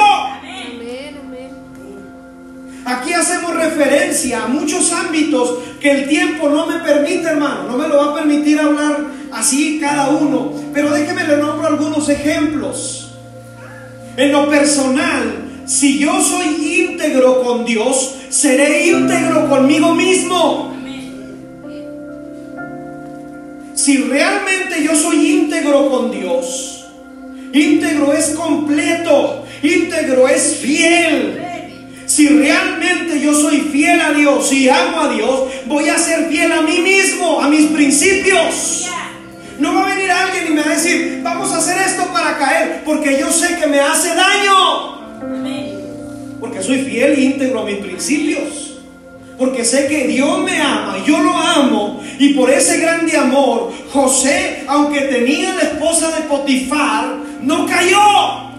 [2.86, 7.86] Aquí hacemos referencia a muchos ámbitos que el tiempo no me permite, hermano, no me
[7.86, 13.12] lo va a permitir hablar así cada uno, pero déjeme le nombro algunos ejemplos.
[14.16, 20.71] En lo personal, si yo soy íntegro con Dios, seré íntegro conmigo mismo.
[23.82, 26.84] Si realmente yo soy íntegro con Dios,
[27.52, 31.42] íntegro es completo, íntegro es fiel.
[32.06, 36.52] Si realmente yo soy fiel a Dios y amo a Dios, voy a ser fiel
[36.52, 38.88] a mí mismo, a mis principios.
[39.58, 42.38] No va a venir alguien y me va a decir, vamos a hacer esto para
[42.38, 45.18] caer, porque yo sé que me hace daño.
[46.38, 48.71] Porque soy fiel e íntegro a mis principios.
[49.42, 52.00] Porque sé que Dios me ama, yo lo amo.
[52.20, 58.52] Y por ese grande amor, José, aunque tenía la esposa de Potifar, no cayó.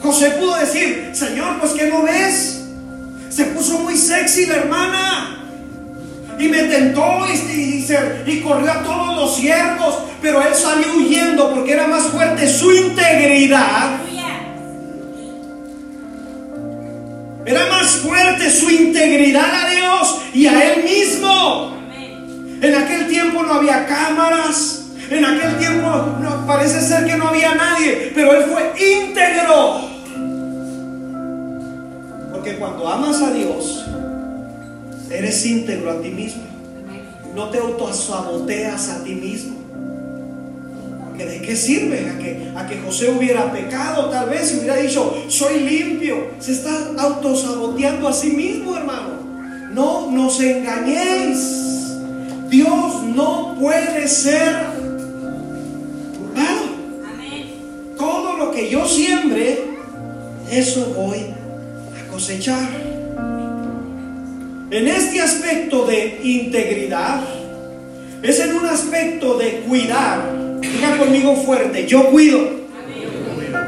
[0.00, 2.66] José pudo decir, Señor, pues ¿qué no ves?
[3.30, 5.44] Se puso muy sexy la hermana.
[6.38, 7.84] Y me tentó y,
[8.30, 9.98] y, corrió a todos los siervos.
[10.22, 14.02] Pero él salió huyendo porque era más fuerte su integridad.
[17.48, 21.78] Era más fuerte su integridad a Dios y a él mismo.
[22.60, 24.90] En aquel tiempo no había cámaras.
[25.08, 25.88] En aquel tiempo
[26.20, 29.80] no, parece ser que no había nadie, pero él fue íntegro.
[32.32, 33.86] Porque cuando amas a Dios,
[35.10, 36.42] eres íntegro a ti mismo.
[37.34, 39.57] No te autosaboteas a ti mismo.
[41.18, 42.08] Porque ¿De qué sirve?
[42.08, 46.28] A que, a que José hubiera pecado, tal vez, y hubiera dicho, soy limpio.
[46.38, 49.18] Se está autosaboteando a sí mismo, hermano.
[49.72, 51.96] No nos engañéis.
[52.48, 54.78] Dios no puede ser
[57.96, 59.58] todo lo que yo siembre,
[60.52, 62.68] eso voy a cosechar.
[64.70, 67.22] En este aspecto de integridad,
[68.22, 70.37] es en un aspecto de cuidar.
[70.60, 72.38] Diga conmigo fuerte, yo cuido.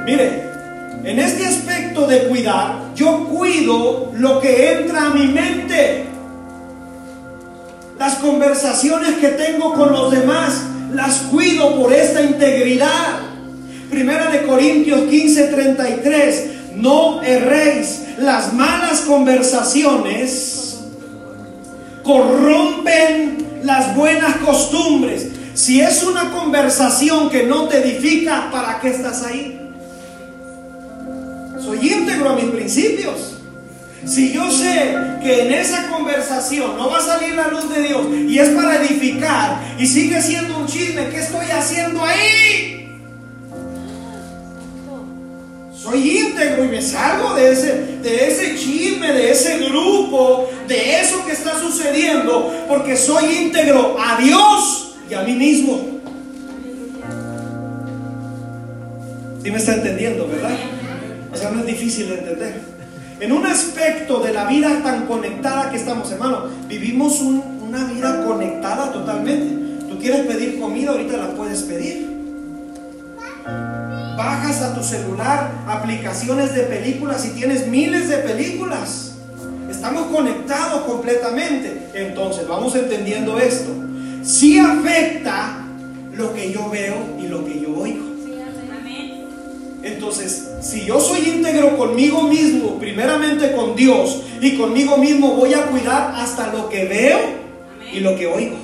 [0.05, 0.42] Mire,
[1.05, 6.05] en este aspecto de cuidar, yo cuido lo que entra a mi mente.
[7.98, 13.20] Las conversaciones que tengo con los demás, las cuido por esta integridad.
[13.90, 16.44] Primera de Corintios 15, 33.
[16.76, 18.05] No erréis.
[18.18, 20.81] Las malas conversaciones
[22.03, 25.29] corrompen las buenas costumbres.
[25.54, 29.60] Si es una conversación que no te edifica, ¿para qué estás ahí?
[31.62, 33.36] Soy íntegro a mis principios.
[34.06, 38.06] Si yo sé que en esa conversación no va a salir la luz de Dios
[38.28, 42.98] y es para edificar y sigue siendo un chisme, ¿qué estoy haciendo ahí?
[45.74, 51.24] Soy íntegro y me salgo de ese, de ese chisme, de ese grupo, de eso
[51.26, 56.00] que está sucediendo, porque soy íntegro a Dios y a mí mismo.
[59.42, 60.56] ¿Sí me está entendiendo, verdad?
[61.32, 62.60] O sea, no es difícil de entender.
[63.18, 68.92] En un aspecto de la vida tan conectada que estamos, hermano, vivimos una vida conectada
[68.92, 69.88] totalmente.
[69.88, 72.10] Tú quieres pedir comida, ahorita la puedes pedir
[74.16, 79.12] bajas a tu celular aplicaciones de películas y tienes miles de películas.
[79.70, 81.90] Estamos conectados completamente.
[81.94, 83.70] Entonces, vamos entendiendo esto.
[84.22, 85.64] Si afecta
[86.14, 88.11] lo que yo veo y lo que yo oigo.
[89.83, 95.66] Entonces, si yo soy íntegro conmigo mismo, primeramente con Dios y conmigo mismo, voy a
[95.66, 97.18] cuidar hasta lo que veo
[97.92, 98.56] y lo que oigo.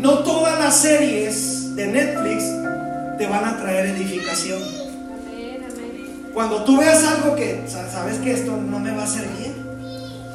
[0.00, 2.44] No todas las series de Netflix
[3.18, 4.62] te van a traer edificación.
[6.32, 9.54] Cuando tú veas algo que sabes que esto no me va a hacer bien.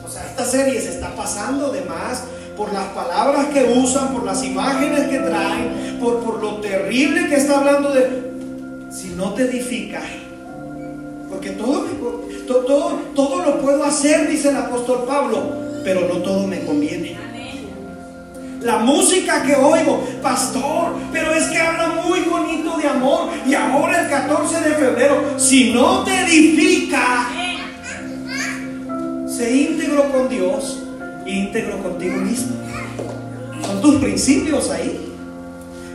[0.05, 2.23] O sea, esta serie se está pasando de más
[2.55, 7.35] por las palabras que usan, por las imágenes que traen, por, por lo terrible que
[7.35, 8.33] está hablando de
[8.91, 10.01] si no te edifica,
[11.29, 11.85] porque todo,
[12.47, 15.41] todo, todo lo puedo hacer, dice el apóstol Pablo,
[15.83, 17.17] pero no todo me conviene.
[18.61, 23.27] La música que oigo, pastor, pero es que habla muy bonito de amor.
[23.45, 27.27] Y ahora el 14 de febrero, si no te edifica,
[29.27, 30.82] sé íntegro con Dios
[31.33, 32.55] íntegro contigo mismo.
[33.65, 35.09] Son tus principios ahí.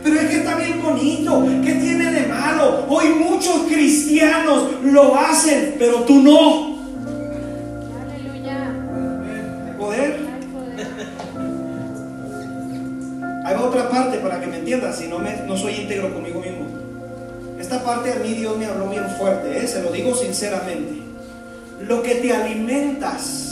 [0.03, 1.45] Pero es que está bien bonito.
[1.63, 2.85] ¿Qué tiene de malo?
[2.89, 6.79] Hoy muchos cristianos lo hacen, pero tú no.
[8.01, 8.73] Aleluya.
[9.65, 10.19] ¿Hay poder?
[13.45, 16.67] Hay otra parte para que me entiendas, si no, me, no soy íntegro conmigo mismo.
[17.59, 19.67] Esta parte a mí Dios me habló bien fuerte, ¿eh?
[19.67, 21.01] se lo digo sinceramente.
[21.81, 23.48] Lo que te alimentas,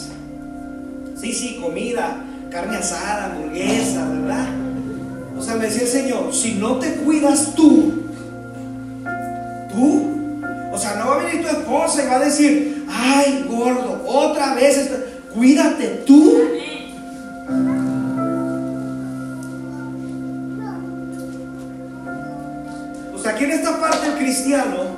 [1.20, 4.48] sí, sí, comida, carne asada, hamburguesa, ¿verdad?
[5.38, 8.04] O sea, me decía el Señor, si no te cuidas tú,
[9.72, 10.08] tú,
[10.72, 14.56] o sea, no va a venir tu esposa y va a decir, ay, gordo, otra
[14.56, 14.90] vez,
[15.34, 16.38] cuídate tú.
[23.14, 24.98] O sea, aquí en esta parte el cristiano,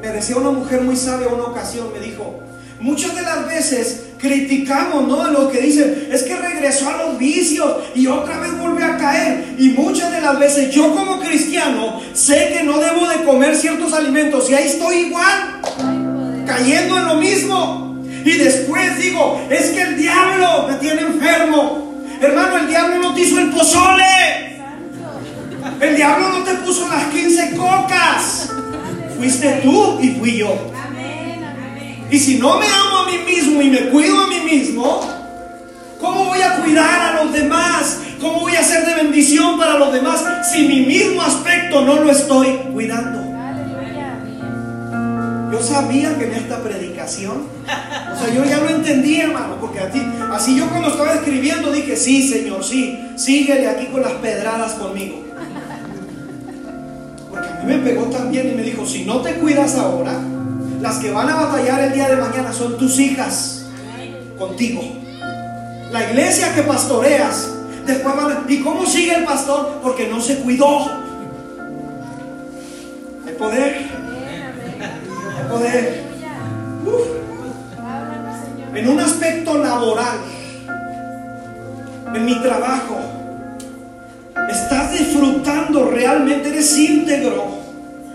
[0.00, 2.45] me decía una mujer muy sabia una ocasión, me dijo,
[2.86, 5.24] muchas de las veces criticamos, ¿no?
[5.24, 8.96] De lo que dicen, es que regresó a los vicios y otra vez vuelve a
[8.96, 9.56] caer.
[9.58, 13.92] Y muchas de las veces yo como cristiano sé que no debo de comer ciertos
[13.92, 15.60] alimentos y ahí estoy igual,
[16.46, 17.96] cayendo en lo mismo.
[18.24, 22.04] Y después digo, es que el diablo me tiene enfermo.
[22.20, 24.04] Hermano, el diablo no te hizo el pozole.
[25.80, 28.48] El diablo no te puso las 15 cocas.
[29.18, 30.75] Fuiste tú y fui yo.
[32.10, 35.00] Y si no me amo a mí mismo y me cuido a mí mismo,
[36.00, 37.98] ¿cómo voy a cuidar a los demás?
[38.20, 42.10] ¿Cómo voy a ser de bendición para los demás si mi mismo aspecto no lo
[42.10, 43.24] estoy cuidando?
[45.52, 49.90] Yo sabía que en esta predicación, o sea, yo ya lo entendí, hermano, porque a
[49.90, 54.72] ti, así yo cuando estaba escribiendo dije, sí, Señor, sí, síguele aquí con las pedradas
[54.74, 55.24] conmigo.
[57.30, 60.20] Porque a mí me pegó también y me dijo, si no te cuidas ahora,
[60.80, 63.66] las que van a batallar el día de mañana son tus hijas
[64.38, 64.82] contigo.
[65.90, 67.50] La iglesia que pastoreas,
[67.86, 68.44] después van a...
[68.48, 69.80] ¿Y cómo sigue el pastor?
[69.82, 70.90] Porque no se cuidó.
[73.26, 73.86] Hay poder.
[75.38, 76.06] Hay poder.
[78.74, 80.18] En un aspecto laboral,
[82.14, 82.98] en mi trabajo,
[84.50, 87.56] estás disfrutando realmente, eres íntegro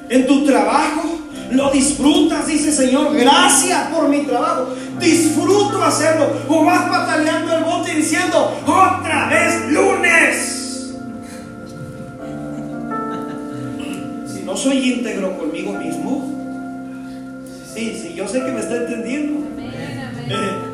[0.09, 1.20] en tu trabajo
[1.51, 4.73] lo disfrutas, dice Señor, gracias por mi trabajo.
[4.99, 6.27] Disfruto hacerlo.
[6.47, 10.95] O vas bataleando el bote diciendo, otra vez lunes.
[14.33, 16.31] Si no soy íntegro conmigo mismo,
[17.73, 19.41] sí, sí, yo sé que me está entendiendo.
[19.59, 20.71] Eh,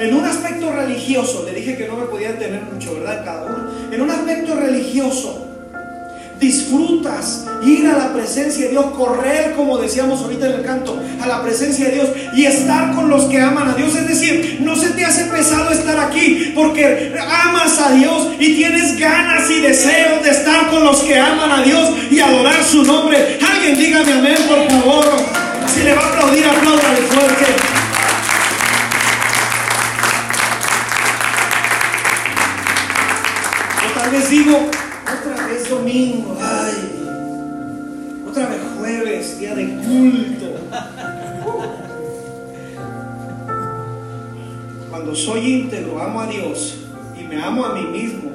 [0.00, 3.24] en un aspecto religioso, le dije que no me podía tener mucho, ¿verdad?
[3.24, 3.70] Cada uno.
[3.90, 5.49] En un aspecto religioso,
[6.40, 11.26] disfrutas ir a la presencia de Dios, correr, como decíamos ahorita en el canto, a
[11.26, 13.94] la presencia de Dios y estar con los que aman a Dios.
[13.94, 18.98] Es decir, no se te hace pesado estar aquí porque amas a Dios y tienes
[18.98, 23.38] ganas y deseos de estar con los que aman a Dios y adorar su nombre.
[23.46, 25.04] Alguien dígame amén, por favor.
[25.66, 27.44] Si le va a aplaudir, apláudale fuerte.
[33.82, 34.70] Yo tal vez digo,
[46.10, 46.74] amo a Dios
[47.18, 48.32] y me amo a mí mismo,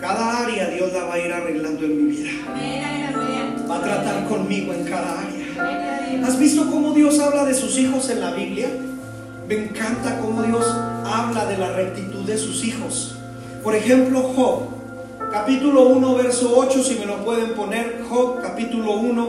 [0.00, 2.30] cada área Dios la va a ir arreglando en mi vida.
[3.70, 6.26] Va a tratar conmigo en cada área.
[6.26, 8.70] ¿Has visto cómo Dios habla de sus hijos en la Biblia?
[9.46, 10.64] Me encanta cómo Dios
[11.04, 13.18] habla de la rectitud de sus hijos.
[13.62, 14.78] Por ejemplo, Job
[15.30, 19.28] capítulo 1, verso 8, si me lo pueden poner, Job, capítulo 1,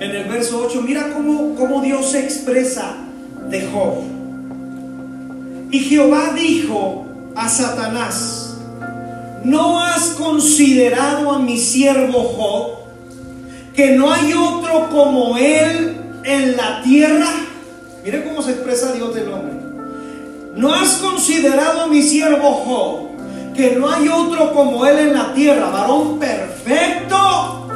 [0.00, 2.96] en el verso 8, mira cómo, cómo Dios se expresa
[3.48, 4.13] de Job.
[5.74, 7.04] Y Jehová dijo
[7.34, 8.58] a Satanás,
[9.42, 16.80] ¿no has considerado a mi siervo Job, que no hay otro como Él en la
[16.80, 17.26] tierra.
[18.04, 19.54] Mire cómo se expresa Dios del hombre.
[20.54, 25.34] ¿No has considerado a mi siervo Job que no hay otro como Él en la
[25.34, 27.66] tierra, varón perfecto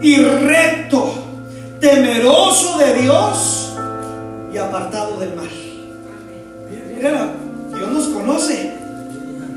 [0.00, 1.14] y recto,
[1.78, 3.74] temeroso de Dios
[4.52, 5.61] y apartado del mal?
[7.02, 8.70] Dios nos conoce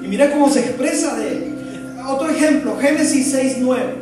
[0.02, 1.56] y mira cómo se expresa de Él.
[2.08, 3.96] Otro ejemplo, Génesis 6, 9.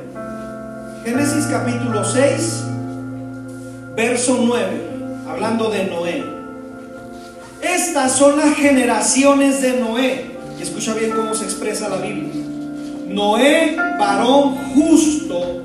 [1.03, 2.63] Génesis capítulo 6,
[3.97, 4.65] verso 9,
[5.27, 6.23] hablando de Noé.
[7.61, 10.31] Estas son las generaciones de Noé.
[10.57, 12.31] Y escucha bien cómo se expresa la Biblia.
[13.09, 15.63] Noé, varón justo,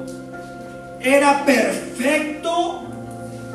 [1.01, 2.83] era perfecto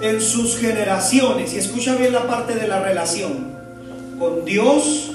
[0.02, 1.54] en sus generaciones.
[1.54, 3.53] Y escucha bien la parte de la relación.
[4.24, 5.12] Con Dios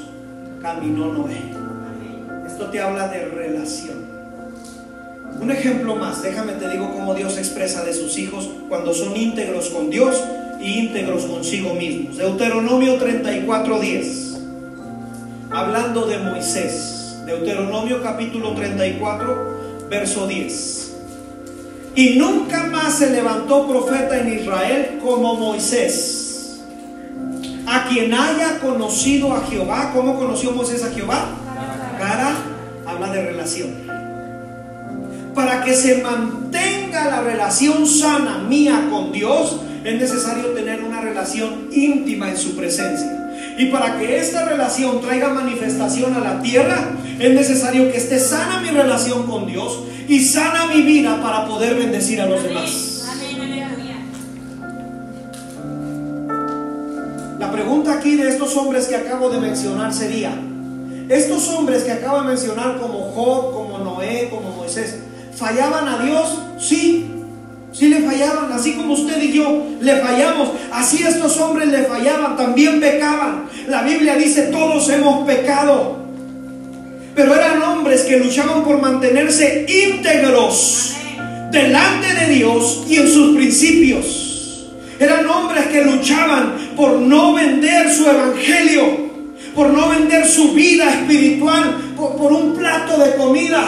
[0.61, 1.41] caminó Noé.
[2.47, 4.05] Esto te habla de relación.
[5.41, 9.71] Un ejemplo más, déjame te digo cómo Dios expresa de sus hijos cuando son íntegros
[9.71, 10.23] con Dios
[10.61, 12.19] y íntegros consigo mismos.
[12.19, 14.41] Deuteronomio 34:10.
[15.53, 17.23] Hablando de Moisés.
[17.25, 20.97] Deuteronomio capítulo 34, verso 10.
[21.95, 26.28] Y nunca más se levantó profeta en Israel como Moisés.
[27.69, 31.27] A quien haya conocido a Jehová, ¿cómo conoció Moisés a Jehová?
[31.99, 32.33] Cara,
[32.87, 33.89] habla de relación
[35.39, 41.69] para que se mantenga la relación sana mía con Dios, es necesario tener una relación
[41.71, 43.31] íntima en su presencia.
[43.57, 46.91] Y para que esta relación traiga manifestación a la tierra,
[47.21, 51.77] es necesario que esté sana mi relación con Dios y sana mi vida para poder
[51.77, 52.98] bendecir a los demás.
[57.59, 60.31] Pregunta aquí de estos hombres que acabo de mencionar sería,
[61.09, 64.99] estos hombres que acabo de mencionar como Job, como Noé, como Moisés,
[65.35, 66.39] ¿Fallaban a Dios?
[66.59, 67.07] Sí,
[67.73, 70.51] sí le fallaban, así como usted y yo le fallamos.
[70.73, 73.45] Así estos hombres le fallaban, también pecaban.
[73.69, 75.97] La Biblia dice, todos hemos pecado.
[77.15, 80.95] Pero eran hombres que luchaban por mantenerse íntegros
[81.53, 84.28] delante de Dios y en sus principios.
[84.99, 89.09] Eran hombres que luchaban por no vender su evangelio,
[89.55, 93.65] por no vender su vida espiritual por, por un plato de comida.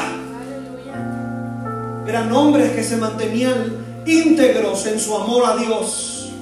[2.06, 3.76] Eran hombres que se mantenían
[4.06, 6.32] íntegros en su amor a Dios.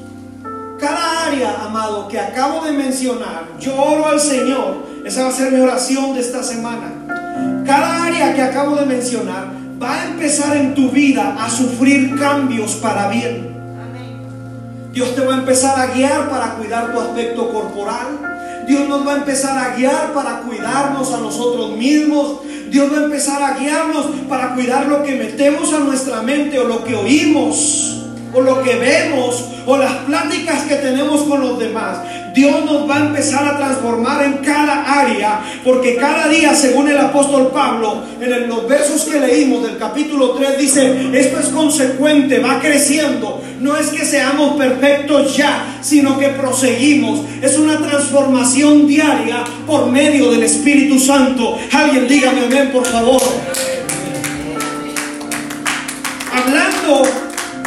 [0.79, 4.87] Cada área, amado, que acabo de mencionar, yo oro al Señor.
[5.05, 7.65] Esa va a ser mi oración de esta semana.
[7.67, 9.49] Cada área que acabo de mencionar
[9.83, 13.58] va a empezar en tu vida a sufrir cambios para bien.
[14.99, 18.65] Dios te va a empezar a guiar para cuidar tu aspecto corporal.
[18.67, 22.41] Dios nos va a empezar a guiar para cuidarnos a nosotros mismos.
[22.69, 26.65] Dios va a empezar a guiarnos para cuidar lo que metemos a nuestra mente o
[26.65, 31.99] lo que oímos o lo que vemos o las pláticas que tenemos con los demás.
[32.39, 36.97] Dios nos va a empezar a transformar en cada área, porque cada día, según el
[36.97, 42.61] apóstol Pablo, en los versos que leímos del capítulo 3, dice, esto es consecuente, va
[42.61, 43.43] creciendo.
[43.59, 47.23] No es que seamos perfectos ya, sino que proseguimos.
[47.43, 51.59] Es una transformación diaria por medio del Espíritu Santo.
[51.73, 53.21] Alguien dígame amén, por favor.
[56.33, 57.03] Hablando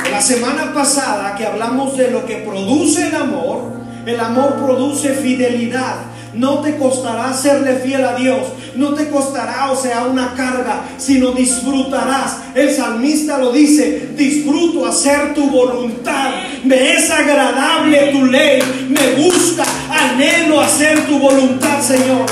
[0.09, 5.95] la semana pasada que hablamos de lo que produce el amor, el amor produce fidelidad.
[6.33, 8.39] No te costará serle fiel a Dios.
[8.75, 12.37] No te costará, o sea, una carga, sino disfrutarás.
[12.55, 16.31] El salmista lo dice, disfruto hacer tu voluntad.
[16.63, 18.61] Me es agradable tu ley.
[18.89, 22.25] Me gusta, anhelo hacer tu voluntad, Señor.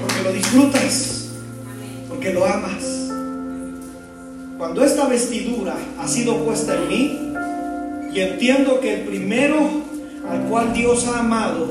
[0.00, 1.28] Porque lo disfrutas.
[2.08, 2.96] Porque lo amas.
[4.58, 7.20] Cuando esta vestidura ha sido puesta en mí
[8.12, 9.85] y entiendo que el primero
[10.30, 11.68] al cual Dios ha amado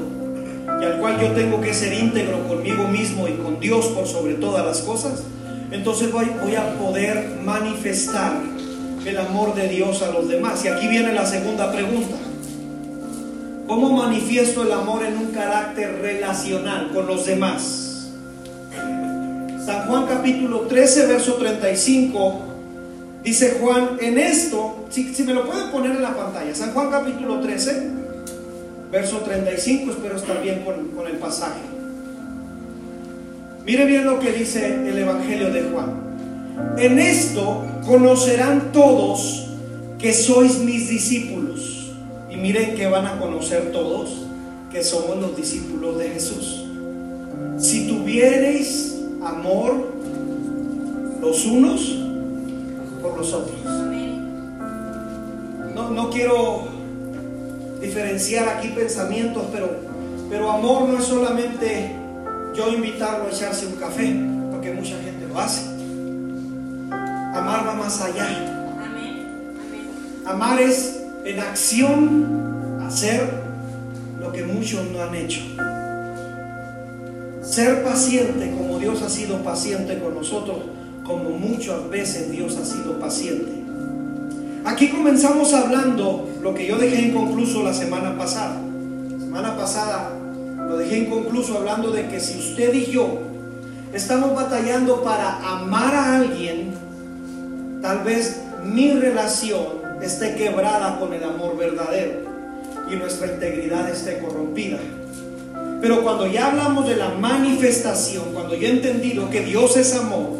[0.81, 4.35] y al cual yo tengo que ser íntegro conmigo mismo y con Dios por sobre
[4.35, 5.23] todas las cosas,
[5.71, 8.41] entonces voy, a poder manifestar
[9.05, 10.63] el amor de Dios a los demás.
[10.65, 12.15] Y aquí viene la segunda pregunta.
[13.67, 18.11] ¿Cómo manifiesto el amor en un carácter relacional con los demás?
[19.65, 22.55] San Juan capítulo 13, verso 35
[23.25, 27.39] Dice Juan, en esto, si, me lo pueden poner en la pantalla, San Juan capítulo
[27.39, 28.04] 13,
[28.91, 31.61] verso 35, espero estar bien con, con el pasaje.
[33.65, 36.05] Mire bien lo que dice el Evangelio de Juan.
[36.77, 39.47] En esto conocerán todos
[39.99, 41.93] que sois mis discípulos.
[42.29, 44.25] Y miren que van a conocer todos
[44.71, 46.65] que somos los discípulos de Jesús.
[47.57, 49.95] Si tuviereis amor
[51.21, 51.97] los unos
[53.01, 53.55] por los otros.
[56.15, 56.74] quiero
[57.79, 59.69] diferenciar aquí pensamientos, pero,
[60.29, 61.95] pero amor no es solamente
[62.55, 64.15] yo invitarlo a echarse un café,
[64.51, 65.61] porque mucha gente lo hace.
[66.89, 68.27] Amar va más allá.
[70.25, 73.29] Amar es en acción hacer
[74.19, 75.41] lo que muchos no han hecho.
[77.41, 80.57] Ser paciente como Dios ha sido paciente con nosotros,
[81.03, 83.54] como muchas veces Dios ha sido paciente.
[84.65, 88.59] Aquí comenzamos hablando lo que yo dejé inconcluso la semana pasada.
[89.11, 90.09] La semana pasada
[90.67, 93.19] lo dejé inconcluso hablando de que si usted y yo
[93.93, 96.73] estamos batallando para amar a alguien,
[97.83, 102.21] tal vez mi relación esté quebrada con el amor verdadero
[102.91, 104.79] y nuestra integridad esté corrompida.
[105.79, 110.34] Pero cuando ya hablamos de la manifestación, cuando yo he entendido que Dios es amor,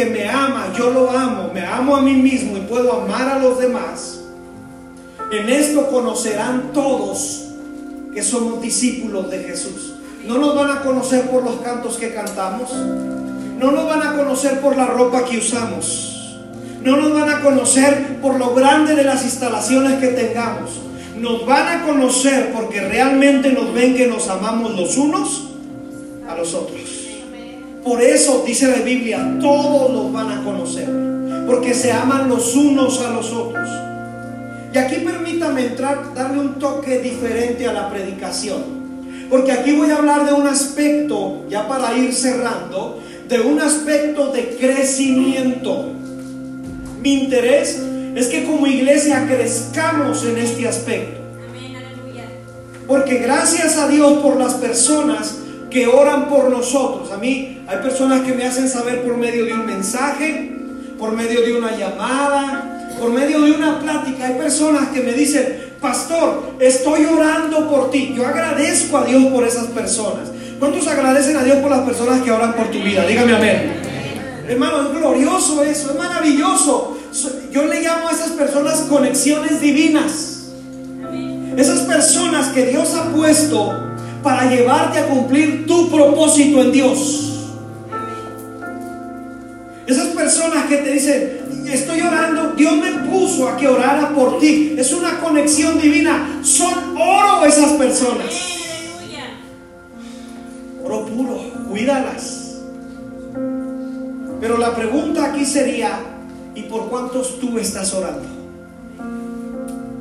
[0.00, 3.38] que me ama, yo lo amo, me amo a mí mismo y puedo amar a
[3.38, 4.20] los demás,
[5.30, 7.48] en esto conocerán todos
[8.14, 9.96] que somos discípulos de Jesús.
[10.26, 14.60] No nos van a conocer por los cantos que cantamos, no nos van a conocer
[14.60, 16.38] por la ropa que usamos,
[16.82, 20.80] no nos van a conocer por lo grande de las instalaciones que tengamos.
[21.18, 25.50] Nos van a conocer porque realmente nos ven que nos amamos los unos
[26.26, 26.89] a los otros.
[27.84, 30.88] Por eso dice la Biblia, todos los van a conocer,
[31.46, 33.68] porque se aman los unos a los otros.
[34.72, 38.62] Y aquí permítame entrar, darle un toque diferente a la predicación,
[39.30, 44.30] porque aquí voy a hablar de un aspecto, ya para ir cerrando, de un aspecto
[44.32, 45.86] de crecimiento.
[47.00, 47.80] Mi interés
[48.14, 51.20] es que como iglesia crezcamos en este aspecto.
[52.86, 55.36] Porque gracias a Dios por las personas
[55.70, 57.12] que oran por nosotros.
[57.12, 60.56] A mí hay personas que me hacen saber por medio de un mensaje,
[60.98, 64.26] por medio de una llamada, por medio de una plática.
[64.26, 68.12] Hay personas que me dicen, pastor, estoy orando por ti.
[68.16, 70.30] Yo agradezco a Dios por esas personas.
[70.58, 73.06] ¿Cuántos agradecen a Dios por las personas que oran por tu vida?
[73.06, 73.72] Dígame amén.
[74.48, 76.98] Hermano, es glorioso eso, es maravilloso.
[77.52, 80.48] Yo le llamo a esas personas conexiones divinas.
[81.56, 83.72] Esas personas que Dios ha puesto
[84.24, 87.30] para llevarte a cumplir tu propósito en Dios.
[89.90, 94.76] Esas personas que te dicen, estoy orando, Dios me puso a que orara por ti.
[94.78, 96.40] Es una conexión divina.
[96.42, 98.32] Son oro esas personas.
[100.84, 102.60] Oro puro, cuídalas.
[104.40, 105.98] Pero la pregunta aquí sería,
[106.54, 108.28] ¿y por cuántos tú estás orando?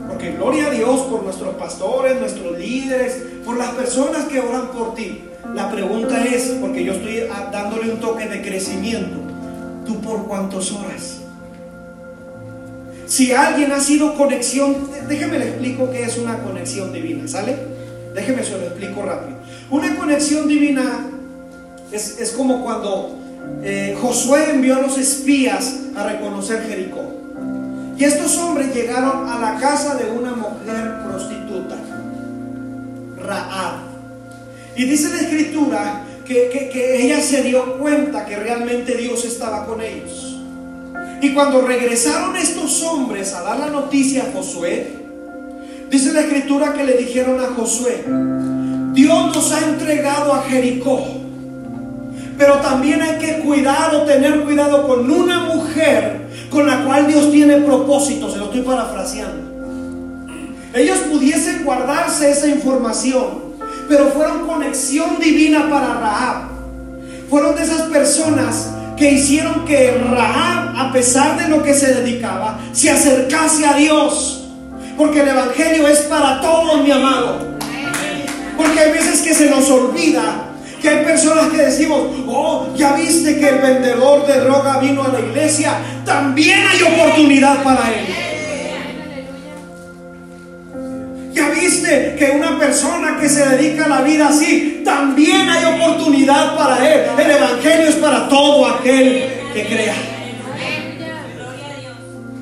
[0.07, 4.93] Porque gloria a Dios por nuestros pastores, nuestros líderes, por las personas que oran por
[4.93, 5.23] ti.
[5.55, 9.28] La pregunta es, porque yo estoy dándole un toque de crecimiento,
[9.89, 11.17] ¿tú por cuántos horas?
[13.07, 14.75] Si alguien ha sido conexión,
[15.07, 17.57] déjeme le explico qué es una conexión divina, ¿sale?
[18.13, 19.39] Déjeme se lo explico rápido.
[19.71, 21.07] Una conexión divina
[21.91, 23.17] es, como cuando
[23.63, 27.01] eh, Josué envió a los espías a reconocer Jericó.
[27.97, 31.77] Y estos hombres llegaron a la casa de una mujer prostituta,
[33.17, 33.89] Raab.
[34.75, 40.37] Y dice la escritura que, ella se dio cuenta que realmente Dios estaba con ellos.
[41.21, 44.95] Y cuando regresaron estos hombres a dar la noticia a Josué,
[45.89, 48.03] dice la escritura que le dijeron a Josué,
[48.93, 51.03] Dios nos ha entregado a Jericó.
[52.37, 57.57] Pero también hay que cuidado, tener cuidado con una mujer con la cual Dios tiene
[57.57, 59.49] propósito, se lo estoy parafraseando.
[60.73, 63.48] Ellos pudiesen guardarse esa información,
[63.89, 66.49] pero fueron conexión divina para Rahab.
[67.29, 72.59] Fueron de esas personas que hicieron que Rahab, a pesar de lo que se dedicaba,
[72.71, 74.47] se acercase a Dios.
[74.95, 77.57] Porque el Evangelio es para todos, mi amado.
[78.55, 80.45] Porque hay veces que se nos olvida
[80.81, 85.09] que hay personas que decimos, oh, ya viste que el vendedor de droga vino a
[85.09, 85.73] la iglesia,
[86.05, 88.28] también hay oportunidad para él.
[91.39, 96.53] Ya viste que una persona que se dedica a la vida así, también hay oportunidad
[96.57, 97.11] para él.
[97.17, 99.23] El Evangelio es para todo aquel
[99.53, 99.95] que crea.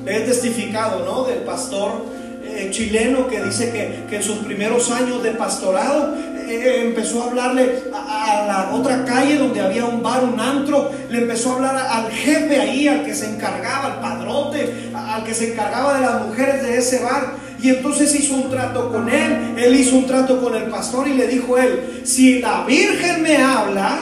[0.04, 1.22] he testificado, ¿no?
[1.22, 2.06] Del pastor
[2.42, 6.16] eh, chileno que dice que, que, en sus primeros años de pastorado
[6.48, 11.18] eh, empezó a hablarle a, la otra calle donde había un bar, un antro, le
[11.18, 15.52] empezó a hablar al jefe ahí, al que se encargaba, al padrote, al que se
[15.52, 17.47] encargaba de las mujeres de ese bar.
[17.60, 21.14] Y entonces hizo un trato con él, él hizo un trato con el pastor y
[21.14, 23.98] le dijo él, si la Virgen me habla,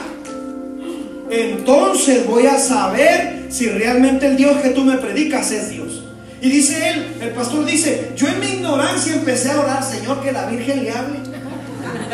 [1.29, 6.03] entonces voy a saber si realmente el Dios que tú me predicas es Dios.
[6.39, 10.31] Y dice él, el pastor dice, yo en mi ignorancia empecé a orar, Señor, que
[10.31, 11.19] la Virgen le hable.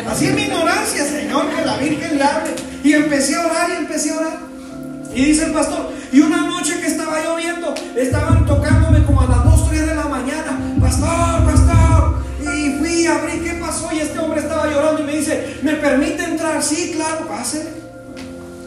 [0.07, 2.51] Así en mi ignorancia, Señor, que la Virgen le hable.
[2.83, 4.39] Y empecé a orar y empecé a orar.
[5.13, 9.43] Y dice el pastor, y una noche que estaba lloviendo, estaban tocándome como a las
[9.43, 12.23] 2, 3 de la mañana, pastor, pastor.
[12.41, 13.89] Y fui, abrí, ¿qué pasó?
[13.91, 16.61] Y este hombre estaba llorando y me dice, ¿me permite entrar?
[16.61, 17.67] Sí, claro, pase.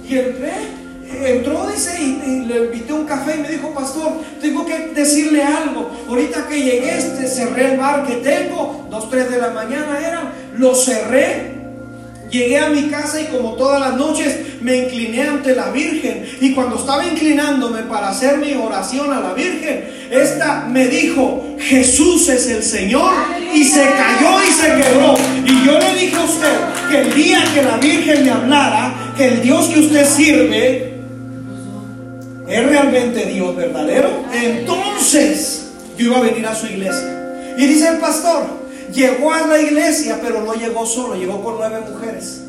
[0.09, 0.77] Y entré
[1.25, 5.91] entró, dice, y, le invité un café y me dijo, pastor, tengo que decirle algo.
[6.09, 10.33] Ahorita que llegué, este, cerré el bar que tengo, dos, tres de la mañana eran,
[10.57, 11.56] lo cerré.
[12.31, 16.27] Llegué a mi casa y como todas las noches me incliné ante la Virgen.
[16.41, 22.29] Y cuando estaba inclinándome para hacer mi oración a la Virgen, esta me dijo, Jesús
[22.29, 23.13] es el Señor.
[23.55, 25.15] Y se cayó y se quebró.
[25.45, 26.59] Y yo le dije a usted
[26.91, 30.97] que el día que la Virgen me hablara, que el Dios que usted sirve
[32.49, 35.67] es realmente Dios verdadero, entonces
[35.99, 37.55] yo iba a venir a su iglesia.
[37.59, 38.66] Y dice el pastor,
[38.97, 42.43] llegó a la iglesia, pero no llegó solo, llegó con nueve mujeres.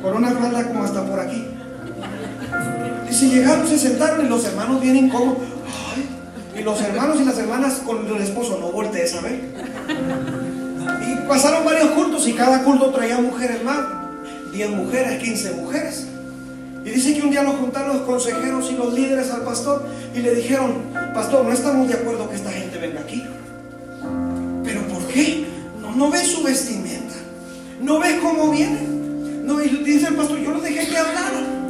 [0.00, 1.44] Con una falda como hasta por aquí.
[3.08, 5.36] Dice, llegaron, se sentaron y los hermanos vienen como,
[6.56, 9.40] y los hermanos y las hermanas con el esposo, no voltees a ver.
[11.02, 13.78] Y pasaron varios cultos y cada culto traía mujeres más.
[14.52, 16.06] 10 mujeres, 15 mujeres.
[16.84, 20.20] Y dice que un día lo juntaron los consejeros y los líderes al pastor y
[20.20, 20.74] le dijeron,
[21.12, 23.24] pastor, no estamos de acuerdo que esta gente venga aquí.
[25.80, 27.14] No, no ve su vestimenta.
[27.80, 28.80] No ve cómo viene.
[29.44, 31.63] No, y dice el pastor, yo los dejé que hablaran.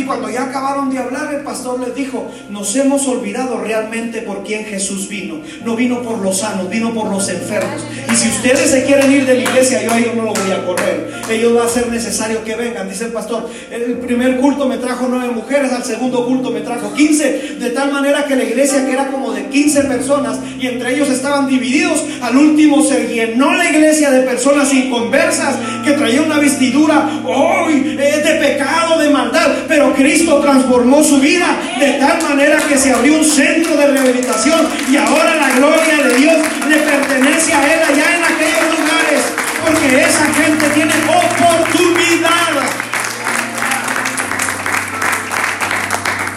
[0.00, 4.42] Y cuando ya acabaron de hablar, el pastor les dijo, nos hemos olvidado realmente por
[4.44, 5.42] quién Jesús vino.
[5.62, 7.84] No vino por los sanos, vino por los enfermos.
[8.10, 10.52] Y si ustedes se quieren ir de la iglesia, yo a ellos no lo voy
[10.52, 11.12] a correr.
[11.30, 13.50] Ellos va a ser necesario que vengan, dice el pastor.
[13.70, 17.56] El primer culto me trajo nueve mujeres, al segundo culto me trajo quince.
[17.60, 21.10] De tal manera que la iglesia, que era como de quince personas, y entre ellos
[21.10, 27.20] estaban divididos, al último se llenó la iglesia de personas inconversas que traían una vestidura,
[27.26, 32.92] hoy de pecado, de maldad, pero Cristo transformó su vida de tal manera que se
[32.92, 36.36] abrió un centro de rehabilitación y ahora la gloria de Dios
[36.68, 39.22] le pertenece a Él allá en aquellos lugares,
[39.64, 42.30] porque esa gente tiene oportunidad.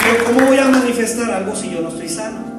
[0.03, 2.53] Pero ¿cómo voy a manifestar algo si yo no estoy sano?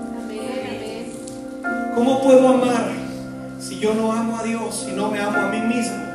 [1.95, 2.90] ¿Cómo puedo amar
[3.61, 6.14] si yo no amo a Dios y no me amo a mí mismo?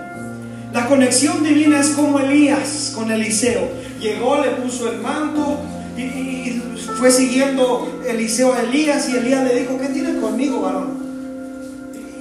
[0.74, 3.70] La conexión divina es como Elías con Eliseo.
[4.00, 5.58] Llegó, le puso el manto
[5.98, 6.62] y,
[6.98, 11.00] fue siguiendo Eliseo a Elías y Elías le dijo, ¿qué tienes conmigo, varón?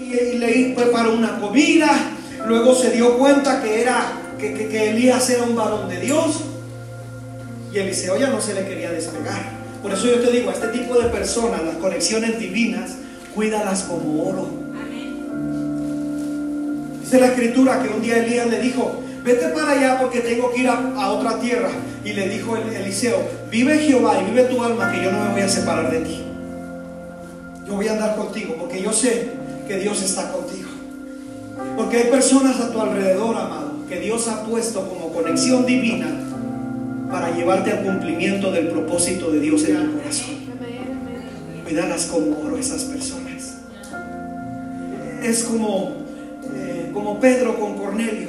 [0.01, 1.89] Y, le preparó una comida.
[2.47, 6.41] Luego se dio cuenta que, era, que, que Elías era un varón de Dios.
[7.73, 9.59] Y Eliseo ya no se le quería despegar.
[9.83, 12.93] Por eso yo te digo, a este tipo de personas, las conexiones divinas,
[13.35, 14.68] cuídalas como oro
[17.09, 20.61] Dice la escritura que un día Elías le dijo, vete para allá porque tengo que
[20.61, 21.71] ir a, otra tierra.
[22.05, 23.17] Y le dijo Eliseo,
[23.51, 26.23] vive Jehová y vive tu alma que yo no me voy a separar de ti.
[27.67, 29.31] Yo voy a andar contigo porque yo sé
[29.67, 30.69] que Dios está contigo.
[31.79, 36.09] Porque hay personas a tu alrededor, amado, que Dios ha puesto como conexión divina
[37.11, 40.37] para llevarte al cumplimiento del propósito de Dios en el corazón.
[41.65, 43.55] Cuídalas como oro esas personas.
[45.23, 46.07] Es como
[46.93, 48.29] como Pedro con Cornelio.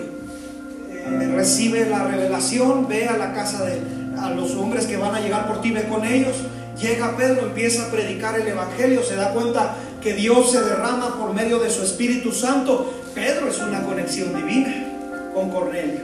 [0.91, 3.79] Eh, recibe la revelación, ve a la casa de
[4.19, 6.35] a los hombres que van a llegar por ti, ve con ellos.
[6.79, 11.33] Llega Pedro, empieza a predicar el Evangelio, se da cuenta que Dios se derrama por
[11.33, 12.93] medio de su Espíritu Santo.
[13.13, 14.85] Pedro es una conexión divina
[15.33, 16.01] con Cornelio.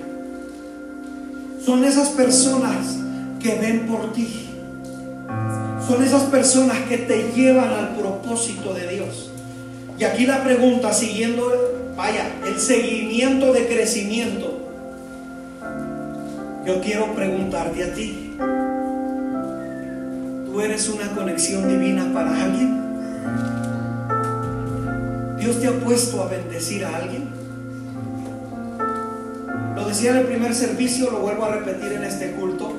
[1.64, 2.98] Son esas personas
[3.40, 4.50] que ven por ti.
[5.88, 9.32] Son esas personas que te llevan al propósito de Dios.
[9.98, 14.60] Y aquí la pregunta, siguiendo Vaya, el seguimiento de crecimiento.
[16.66, 18.36] Yo quiero preguntarte a ti.
[20.46, 22.82] ¿Tú eres una conexión divina para alguien?
[25.40, 27.30] ¿Dios te ha puesto a bendecir a alguien?
[29.76, 32.74] Lo decía en el primer servicio, lo vuelvo a repetir en este culto.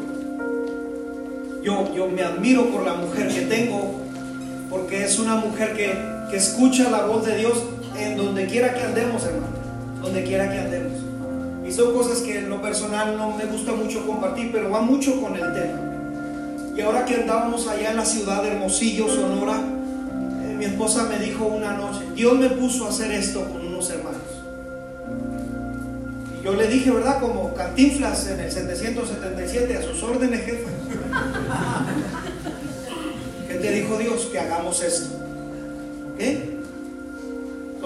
[1.63, 4.01] Yo, yo me admiro por la mujer que tengo,
[4.69, 5.95] porque es una mujer que,
[6.31, 7.63] que escucha la voz de Dios
[7.99, 9.57] en donde quiera que andemos, hermano.
[10.03, 10.93] Donde quiera que andemos.
[11.67, 15.21] Y son cosas que en lo personal no me gusta mucho compartir, pero va mucho
[15.21, 15.81] con el tema.
[16.77, 21.19] Y ahora que andábamos allá en la ciudad de Hermosillo, Sonora, eh, mi esposa me
[21.19, 24.21] dijo una noche, Dios me puso a hacer esto con unos hermanos.
[26.39, 27.19] Y yo le dije, ¿verdad?
[27.19, 30.43] Como cantinflas en el 777, a sus órdenes.
[30.43, 30.53] Que
[33.49, 34.29] ¿Qué te dijo Dios?
[34.31, 35.17] Que hagamos esto.
[36.19, 36.56] ¿Qué?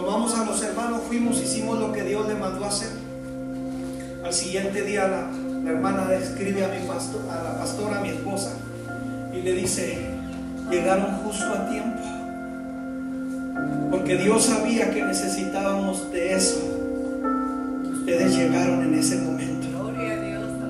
[0.00, 2.88] Tomamos a los hermanos, fuimos, hicimos lo que Dios le mandó a hacer.
[4.24, 5.30] Al siguiente día la,
[5.62, 8.52] la hermana escribe a, mi pastor, a la pastora, a mi esposa,
[9.34, 9.98] y le dice,
[10.70, 12.00] llegaron justo a tiempo.
[13.90, 16.62] Porque Dios sabía que necesitábamos de eso.
[17.92, 19.66] Ustedes llegaron en ese momento.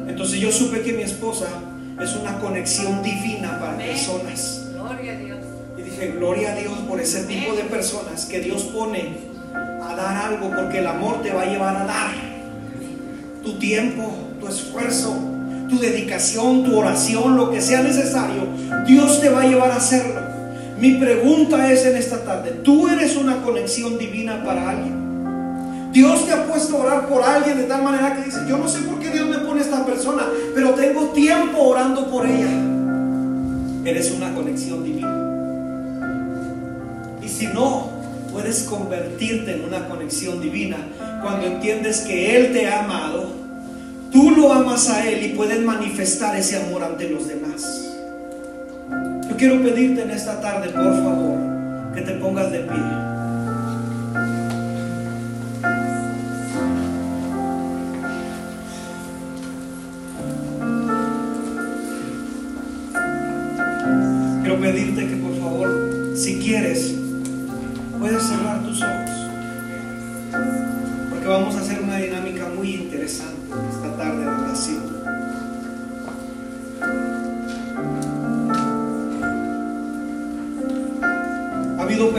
[0.09, 1.47] Entonces yo supe que mi esposa
[2.03, 4.70] es una conexión divina para personas.
[6.01, 9.19] Dije, gloria a Dios por ese tipo de personas que Dios pone
[9.55, 12.11] a dar algo, porque el amor te va a llevar a dar.
[13.43, 15.17] Tu tiempo, tu esfuerzo,
[15.69, 18.47] tu dedicación, tu oración, lo que sea necesario,
[18.87, 20.21] Dios te va a llevar a hacerlo.
[20.79, 25.01] Mi pregunta es en esta tarde, ¿tú eres una conexión divina para alguien?
[25.93, 28.69] Dios te ha puesto a orar por alguien de tal manera que dice, yo no
[28.69, 30.23] sé por qué Dios me pone a esta persona,
[30.55, 32.49] pero tengo tiempo orando por ella.
[33.85, 35.20] Eres una conexión divina.
[37.41, 37.89] Si no,
[38.31, 40.77] puedes convertirte en una conexión divina
[41.23, 43.33] cuando entiendes que Él te ha amado,
[44.13, 47.97] tú lo amas a Él y puedes manifestar ese amor ante los demás.
[49.27, 53.10] Yo quiero pedirte en esta tarde, por favor, que te pongas de pie.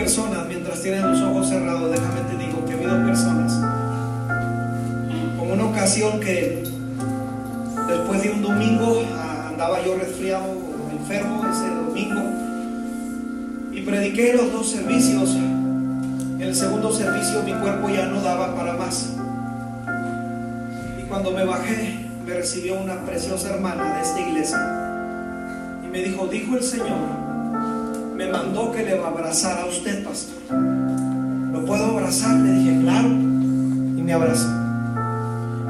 [0.01, 3.53] Personas, mientras tienen los ojos cerrados, déjame te digo que ha habido personas,
[5.37, 6.63] como una ocasión que
[7.87, 10.45] después de un domingo ah, andaba yo resfriado,
[10.91, 12.21] enfermo ese domingo,
[13.71, 15.35] y prediqué los dos servicios.
[15.35, 19.13] En el segundo servicio mi cuerpo ya no daba para más.
[20.99, 24.57] Y cuando me bajé, me recibió una preciosa hermana de esta iglesia.
[25.85, 27.20] Y me dijo, dijo el Señor,
[28.31, 30.37] mandó que le abrazara a usted, pastor.
[31.51, 32.35] ¿Lo puedo abrazar?
[32.35, 33.07] Le dije, claro.
[33.07, 34.47] Y me abrazó.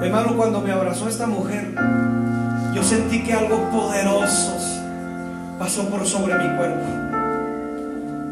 [0.01, 1.75] Hermano, cuando me abrazó esta mujer,
[2.73, 4.57] yo sentí que algo poderoso
[5.59, 6.85] pasó por sobre mi cuerpo.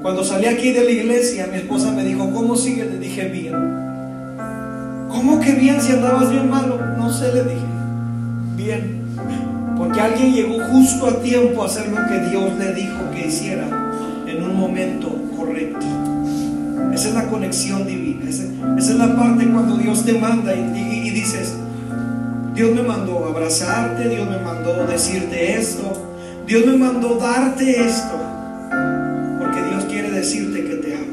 [0.02, 2.86] Cuando salí aquí de la iglesia, mi esposa me dijo, ¿cómo sigue?
[2.86, 3.54] Le dije, bien.
[5.10, 6.80] ¿Cómo que bien si andabas bien malo?
[6.98, 7.66] No sé, le dije.
[8.56, 9.00] Bien.
[9.78, 13.90] Porque alguien llegó justo a tiempo a hacer lo que Dios le dijo que hiciera
[14.30, 15.86] en un momento correcto.
[16.94, 18.30] Esa es la conexión divina.
[18.30, 18.44] Esa,
[18.78, 21.56] es la parte cuando Dios te manda y, dices,
[22.54, 26.16] Dios me mandó abrazarte, Dios me mandó decirte esto,
[26.46, 28.20] Dios me mandó darte esto,
[29.40, 31.06] porque Dios quiere decirte que te ama.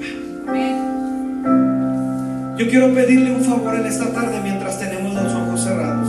[2.58, 6.08] Yo quiero pedirle un favor en esta tarde mientras tenemos los ojos cerrados.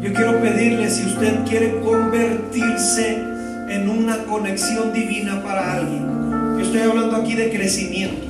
[0.00, 3.27] Yo quiero pedirle si usted quiere convertirse
[3.68, 6.06] en una conexión divina para alguien.
[6.56, 8.26] Yo estoy hablando aquí de crecimiento.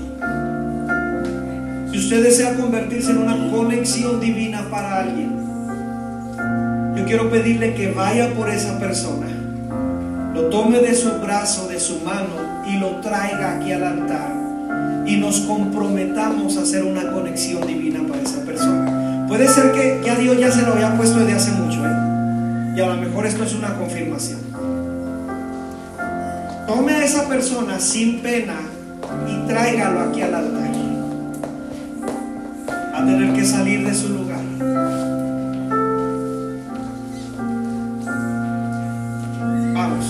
[1.91, 5.36] Si usted desea convertirse en una conexión divina para alguien,
[6.97, 9.26] yo quiero pedirle que vaya por esa persona,
[10.34, 14.32] lo tome de su brazo, de su mano y lo traiga aquí al altar
[15.07, 19.26] y nos comprometamos a hacer una conexión divina para esa persona.
[19.26, 22.74] Puede ser que ya Dios ya se lo había puesto desde hace mucho, ¿eh?
[22.76, 24.47] y a lo mejor esto es una confirmación.
[26.68, 28.56] Tome a esa persona sin pena
[29.26, 30.70] y tráigalo aquí al altar.
[32.94, 34.40] A tener que salir de su lugar.
[39.72, 40.04] Vamos,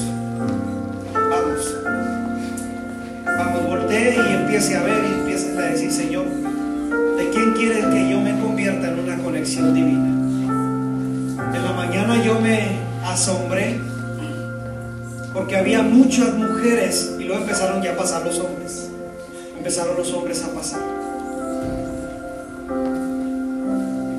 [1.14, 1.76] vamos,
[3.24, 8.10] vamos, voltee y empiece a ver y empiece a decir, Señor, ¿de quién quieres que
[8.10, 10.08] yo me convierta en una conexión divina?
[11.54, 13.78] En la mañana yo me asombré
[15.38, 18.88] porque había muchas mujeres y luego empezaron ya a pasar los hombres.
[19.56, 20.80] Empezaron los hombres a pasar.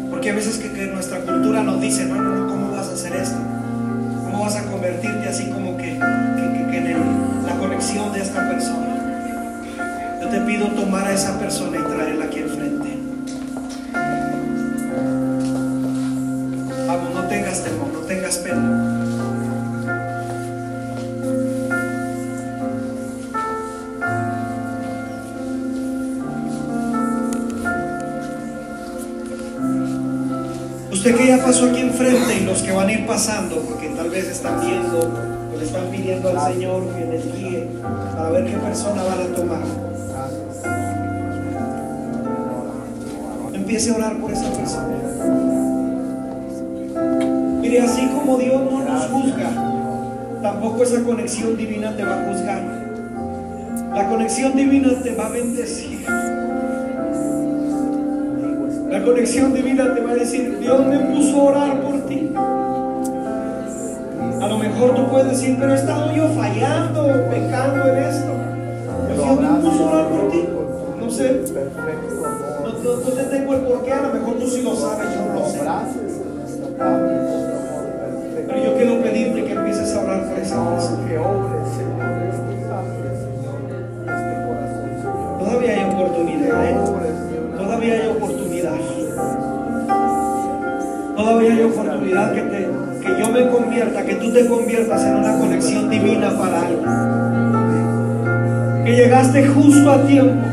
[0.09, 3.15] Porque a veces que, nuestra cultura nos dice, no, no, no, ¿cómo vas a hacer
[3.15, 3.37] esto?
[4.23, 10.19] ¿Cómo vas a convertirte así como que, en la conexión de esta persona?
[10.21, 12.97] Yo te pido tomar a esa persona y traerla aquí enfrente.
[16.87, 18.98] Vamos, no tengas temor, no tengas pena.
[30.99, 34.09] Usted que ya pasó aquí enfrente y los que van a ir pasando, porque tal
[34.09, 37.67] vez están viendo, o le están pidiendo al Señor que les guíe
[38.17, 39.61] para ver qué persona van a tomar.
[43.53, 44.97] Empiece a orar por esa persona.
[47.61, 49.51] Mire, así como Dios no nos juzga,
[50.41, 52.61] tampoco esa conexión divina te va a juzgar.
[53.95, 56.05] La conexión divina te va a bendecir.
[58.99, 62.33] La conexión divina te va a decir, Dios me puso a orar por ti.
[64.41, 68.31] A lo mejor tú puedes decir, pero he estado yo fallando, pecando en esto.
[69.15, 70.49] Dios me puso a orar por ti.
[70.99, 71.43] No sé,
[72.61, 75.25] no, no, no te tengo el porqué, a lo mejor tú sí lo sabes, yo
[75.27, 75.59] no lo sé.
[78.47, 81.88] Pero yo quiero pedirte que empieces a orar por esa persona.
[92.09, 92.67] Que, te,
[93.01, 96.83] que yo me convierta, que tú te conviertas en una conexión divina para alguien.
[98.85, 100.43] Que llegaste justo a tiempo.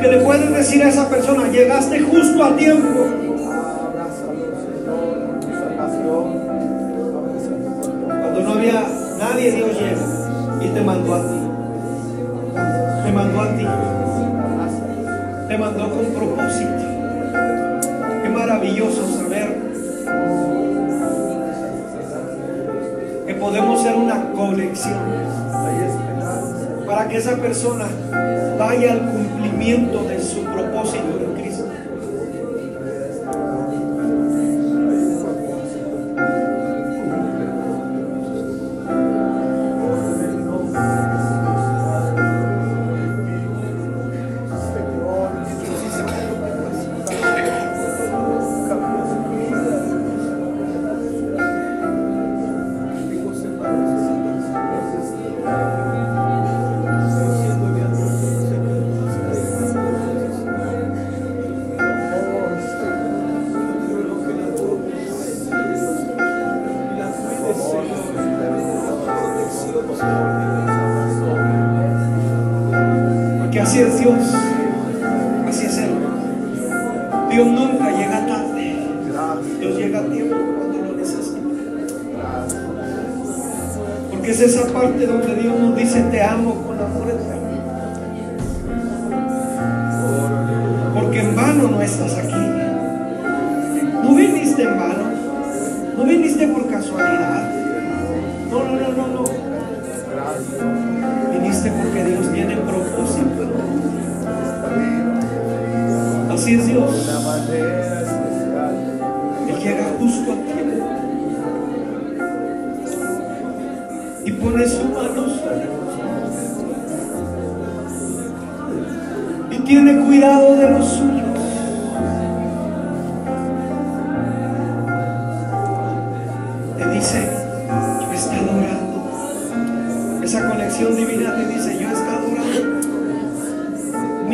[0.00, 3.23] Que le puedes decir a esa persona, llegaste justo a tiempo.
[23.44, 24.98] Podemos ser una conexión.
[26.86, 27.86] Para que esa persona
[28.58, 31.23] vaya al cumplimiento de su propósito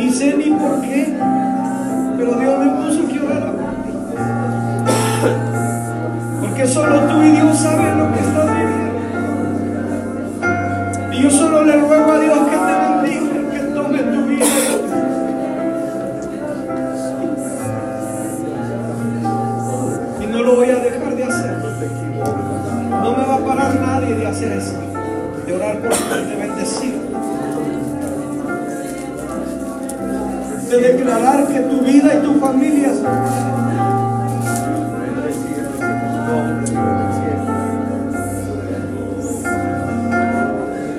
[0.01, 1.15] Ni sé ni por qué,
[2.17, 3.60] pero Dios me puso orara por
[30.81, 32.91] declarar que tu vida y tu familia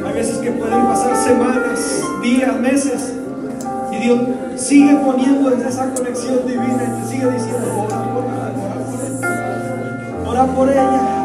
[0.06, 3.14] Hay veces que pueden pasar semanas, días, meses.
[3.90, 4.20] Y Dios
[4.56, 9.20] sigue poniendo en esa conexión divina y te sigue diciendo, ora por ella,
[10.26, 11.21] ora por ella.